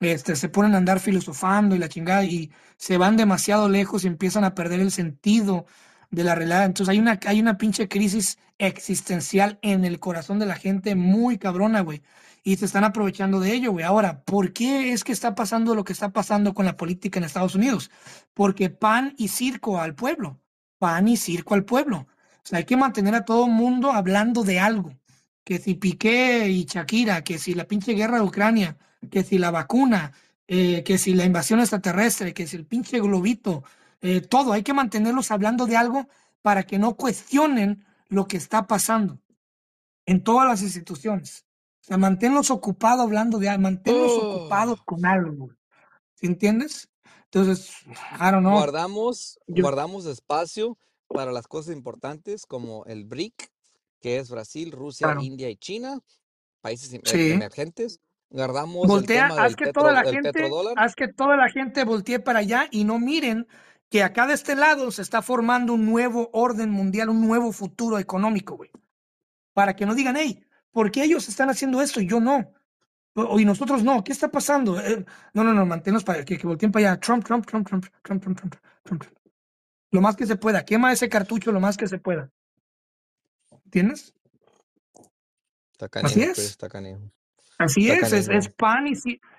[0.00, 4.08] este, se ponen a andar filosofando y la chingada y se van demasiado lejos y
[4.08, 5.66] empiezan a perder el sentido
[6.10, 6.64] de la realidad.
[6.66, 11.38] Entonces hay una, hay una pinche crisis existencial en el corazón de la gente muy
[11.38, 12.02] cabrona, güey.
[12.46, 13.84] Y se están aprovechando de ello, güey.
[13.84, 17.24] Ahora, ¿por qué es que está pasando lo que está pasando con la política en
[17.24, 17.90] Estados Unidos?
[18.34, 20.38] Porque pan y circo al pueblo.
[20.78, 22.06] Pan y circo al pueblo.
[22.06, 22.06] O
[22.44, 24.96] sea, hay que mantener a todo mundo hablando de algo.
[25.42, 28.76] Que si Piqué y Shakira, que si la pinche guerra de Ucrania,
[29.10, 30.12] que si la vacuna,
[30.46, 33.64] eh, que si la invasión extraterrestre, que si el pinche globito,
[34.02, 36.06] eh, todo, hay que mantenerlos hablando de algo
[36.42, 39.18] para que no cuestionen lo que está pasando
[40.06, 41.45] en todas las instituciones.
[41.86, 44.30] O sea, manténlos ocupados hablando de algo, manténlos Oh.
[44.40, 45.50] ocupados con algo.
[46.14, 46.88] ¿Sí entiendes?
[47.26, 48.54] Entonces, I don't know.
[48.58, 53.50] Guardamos, Yo- guardamos espacio para las cosas importantes como el BRIC,
[54.00, 55.22] que es Brasil, Rusia, Claro.
[55.22, 56.00] India y China,
[56.60, 57.30] países em- Sí.
[57.30, 58.00] emergentes.
[58.30, 60.28] Guardamos Voltea, el tema haz del, que petro, toda la gente,
[60.76, 63.46] haz que toda la gente voltee para allá y no miren
[63.90, 68.00] que acá de este lado se está formando un nuevo orden mundial, un nuevo futuro
[68.00, 68.70] económico, güey.
[69.52, 70.44] Para que no digan, hey,
[70.76, 72.52] ¿por qué ellos están haciendo esto y yo no?
[73.14, 74.78] O- Y nosotros no, ¿qué está pasando?
[74.78, 77.00] Eh, no, no, no, manténnos para que, que volteen para allá.
[77.00, 78.54] Trump, Trump, Trump, Trump, Trump, Trump, Trump,
[78.84, 79.04] Trump, Trump.
[79.90, 80.66] Lo más que se pueda.
[80.66, 82.30] Quema ese cartucho lo más que se pueda.
[83.64, 84.12] ¿Entiendes?
[85.78, 86.56] Así canijo, es.
[86.68, 87.00] Canijo.
[87.58, 88.92] Así es, es, es pan y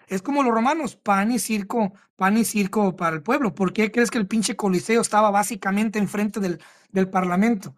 [0.07, 3.53] es como los romanos, pan y circo, pan y circo para el pueblo.
[3.53, 6.59] ¿Por qué crees que el pinche coliseo estaba básicamente enfrente del,
[6.91, 7.75] del parlamento?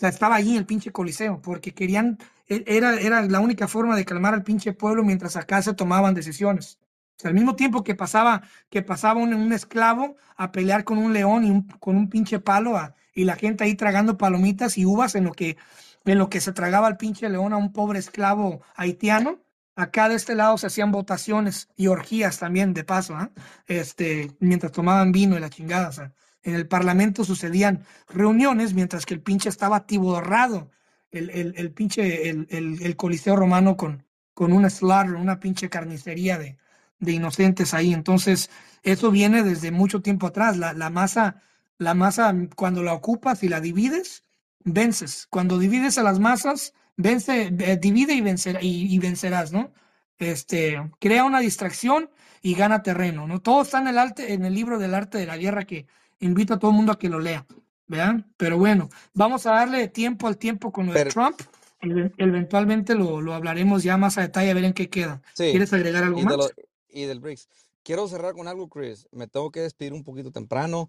[0.00, 2.18] Estaba allí el pinche coliseo, porque querían,
[2.48, 6.14] e- era, era la única forma de calmar al pinche pueblo mientras acá se tomaban
[6.14, 6.78] decisiones.
[7.24, 11.50] Al mismo tiempo que pasaba, que pasaba un, esclavo a pelear con un león y
[11.50, 12.74] un- con un pinche palo
[13.14, 15.56] y la gente ahí tragando palomitas y uvas en lo que,
[16.04, 19.40] en lo que se tragaba el pinche león a un pobre esclavo haitiano.
[19.76, 23.30] Acá de este lado se hacían votaciones y orgías también, de paso, ¿ah?
[23.66, 26.12] este, mientras tomaban vino y la chingada.
[26.42, 30.70] En el parlamento sucedían reuniones mientras que el pinche estaba atiborrado,
[31.10, 36.56] el, el, pinche, el, el, coliseo romano con, con una una pinche carnicería de,
[36.98, 37.92] de inocentes ahí.
[37.92, 38.50] Entonces,
[38.82, 40.56] eso viene desde mucho tiempo atrás.
[40.56, 41.42] La, la masa,
[41.78, 44.24] la masa, cuando la ocupas y la divides,
[44.64, 45.26] vences.
[45.28, 49.70] Cuando divides a las masas, vence, divide y, y vencerás, ¿no?
[50.18, 52.08] Este, crea una distracción
[52.40, 53.40] y gana terreno, ¿no?
[53.40, 55.86] Todo está en el, arte, en el libro del arte de la guerra que
[56.22, 57.46] invito a todo el mundo a que lo lea,
[57.86, 58.32] ¿vean?
[58.36, 61.40] Pero bueno, vamos a darle tiempo al tiempo con lo de Pero- Trump.
[61.82, 65.20] Ev- Eventualmente lo, lo hablaremos ya más a detalle a ver en qué queda.
[65.34, 66.32] Sí, ¿Quieres agregar algo y, más?
[66.32, 66.48] de lo-
[66.88, 67.48] y del BRICS.
[67.82, 69.08] Quiero cerrar con algo, Chris.
[69.10, 70.88] Me tengo que despedir un poquito temprano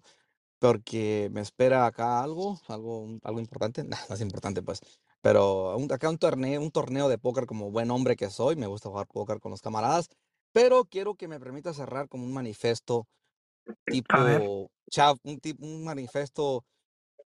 [0.60, 3.82] porque me espera acá algo, algo, algo importante.
[3.84, 4.80] Nah, no es importante, pues.
[5.20, 8.54] Pero un- acá un torneo, un torneo de póker como buen hombre que soy.
[8.56, 10.08] Me gusta jugar póker con los camaradas.
[10.52, 13.08] Pero quiero que me permita cerrar con un manifiesto
[13.88, 16.64] tipo, chav- un, tip- un manifiesto,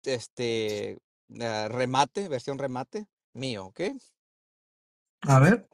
[0.04, 0.98] este,
[1.30, 3.80] eh, remate, versión remate mío, ¿ok?
[5.22, 5.68] a ver.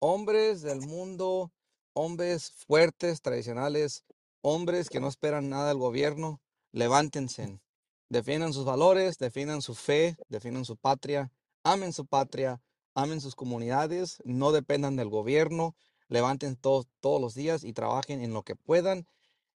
[0.00, 1.52] Hombres del mundo,
[1.94, 4.04] hombres fuertes, tradicionales,
[4.42, 6.40] hombres que no esperan nada del gobierno,
[6.72, 7.60] levántense,
[8.08, 11.32] defiendan sus valores, defiendan su fe, defiendan su patria,
[11.64, 12.60] amen su patria,
[12.94, 15.74] amen sus comunidades, no dependan del gobierno,
[16.08, 19.06] levanten todos los días y trabajen en lo que puedan,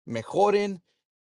[0.05, 0.83] mejoren,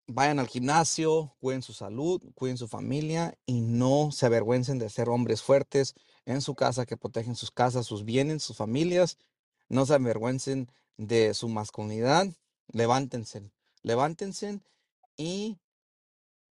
[0.07, 5.09] vayan al gimnasio, cuiden su salud, cuiden su familia y no se avergüencen de ser
[5.09, 5.95] hombres fuertes
[6.25, 9.19] en su casa, que protegen sus casas, sus bienes, sus familias.
[9.69, 12.27] No se avergüencen de su masculinidad.
[12.69, 13.51] Levántense,
[13.83, 14.61] levántense
[15.17, 15.59] y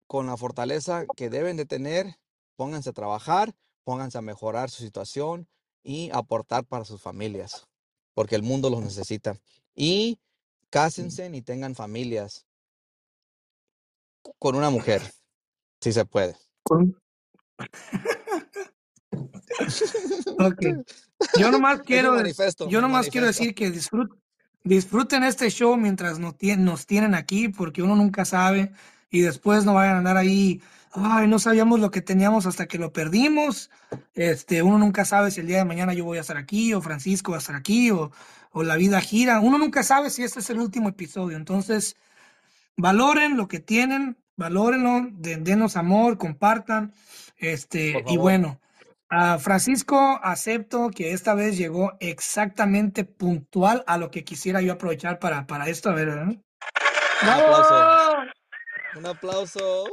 [0.06, 2.18] con la fortaleza que deben de tener,
[2.56, 3.54] pónganse a trabajar,
[3.84, 5.48] pónganse a mejorar su situación
[5.82, 7.66] y aportar para sus familias,
[8.14, 9.38] porque el mundo los necesita.
[9.74, 10.18] Y
[10.70, 12.46] cásense y tengan familias
[14.38, 15.02] con una mujer,
[15.80, 16.36] si se puede.
[16.62, 16.96] Con-.
[21.38, 22.16] Yo nomás quiero,
[22.68, 24.18] yo nomás quiero decir que disfrut-
[24.62, 26.36] disfruten este show mientras nos
[26.86, 28.72] tienen aquí, porque uno nunca sabe
[29.10, 30.60] y después no vayan a andar ahí,
[30.94, 33.70] ay, no sabíamos lo que teníamos hasta que lo perdimos.
[34.14, 36.80] Este, uno nunca sabe si el día de mañana yo voy a estar aquí o
[36.80, 38.12] Francisco va a estar aquí o,
[38.52, 39.40] o la vida gira.
[39.40, 41.36] Uno nunca sabe si este es el último episodio.
[41.36, 41.96] Entonces,
[42.76, 46.94] valoren lo que tienen, valórenlo, de- denos amor, compartan.
[47.36, 48.60] Este, y bueno,
[49.08, 55.18] a Francisco acepto que esta vez llegó exactamente puntual a lo que quisiera yo aprovechar
[55.18, 55.90] para, para esto.
[55.90, 56.40] A ver, ¿eh?
[57.22, 58.16] Un aplauso.
[58.96, 59.84] Un aplauso.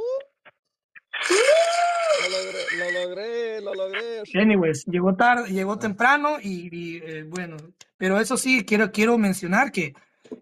[2.22, 4.22] Lo logré, lo logré, lo logré.
[4.40, 7.56] Anyways, llegó tarde, llegó temprano y, y, eh, bueno,
[7.96, 9.94] pero eso sí, quiero, quiero mencionar que,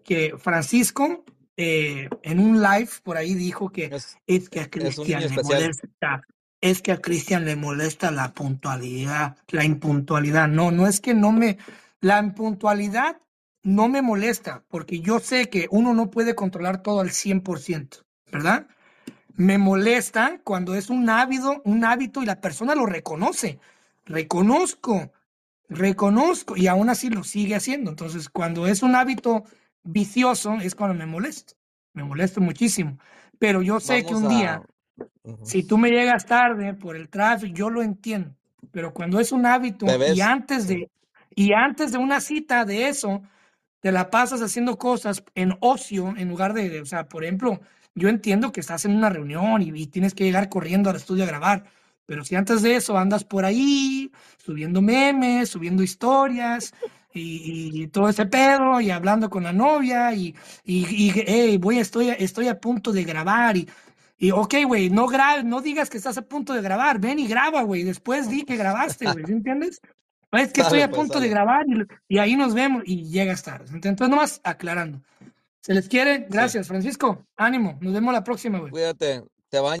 [0.03, 1.23] que Francisco
[1.57, 5.29] eh, en un live por ahí dijo que Es, es que a es Cristian le
[5.43, 6.21] molesta,
[6.61, 10.47] es que a Cristian le molesta la puntualidad, la impuntualidad.
[10.47, 11.57] No, no es que no me,
[11.99, 13.21] la impuntualidad
[13.63, 18.67] no me molesta, porque yo sé que uno no puede controlar todo al 100%, ¿verdad?
[19.35, 23.59] Me molesta cuando es un hábito, un hábito y la persona lo reconoce.
[24.05, 25.11] Reconozco,
[25.69, 27.91] reconozco y aún así lo sigue haciendo.
[27.91, 29.43] Entonces, cuando es un hábito
[29.83, 31.53] vicioso es cuando me molesto.
[31.93, 32.97] Me molesto muchísimo.
[33.39, 34.61] Pero yo sé que un día,
[35.43, 38.35] si tú me llegas tarde por el tráfico, yo lo entiendo.
[38.71, 40.89] Pero cuando es un hábito ¿Te y antes de,
[41.35, 43.21] y antes de una cita de eso,
[43.79, 47.59] te la pasas haciendo cosas en ocio en lugar de, de- o sea, por ejemplo,
[47.95, 51.23] yo entiendo que estás en una reunión y, y tienes que llegar corriendo al estudio
[51.23, 51.65] a grabar,
[52.05, 56.73] pero si antes de eso andas por ahí subiendo memes, subiendo historias
[57.13, 61.79] y, y todo ese pedo y hablando con la novia y, y, y hey, voy,
[61.79, 63.69] estoy, estoy a punto de grabar y,
[64.17, 67.27] y ok, güey, no grabes, no digas que estás a punto de grabar, ven y
[67.27, 69.81] graba, güey, después di que grabaste, güey, ¿sí entiendes?
[70.31, 73.43] Es que estoy a pues, punto de grabar y, y ahí nos vemos y llegas
[73.43, 73.65] tarde.
[73.73, 75.01] Entonces, nomás aclarando.
[75.61, 76.17] Se les quiere.
[76.17, 76.25] Sí.
[76.29, 77.25] Gracias, Francisco.
[77.37, 77.77] Ánimo.
[77.81, 78.71] Nos vemos la próxima, güey.
[78.71, 79.23] Cuídate.
[79.49, 79.80] Te bañas.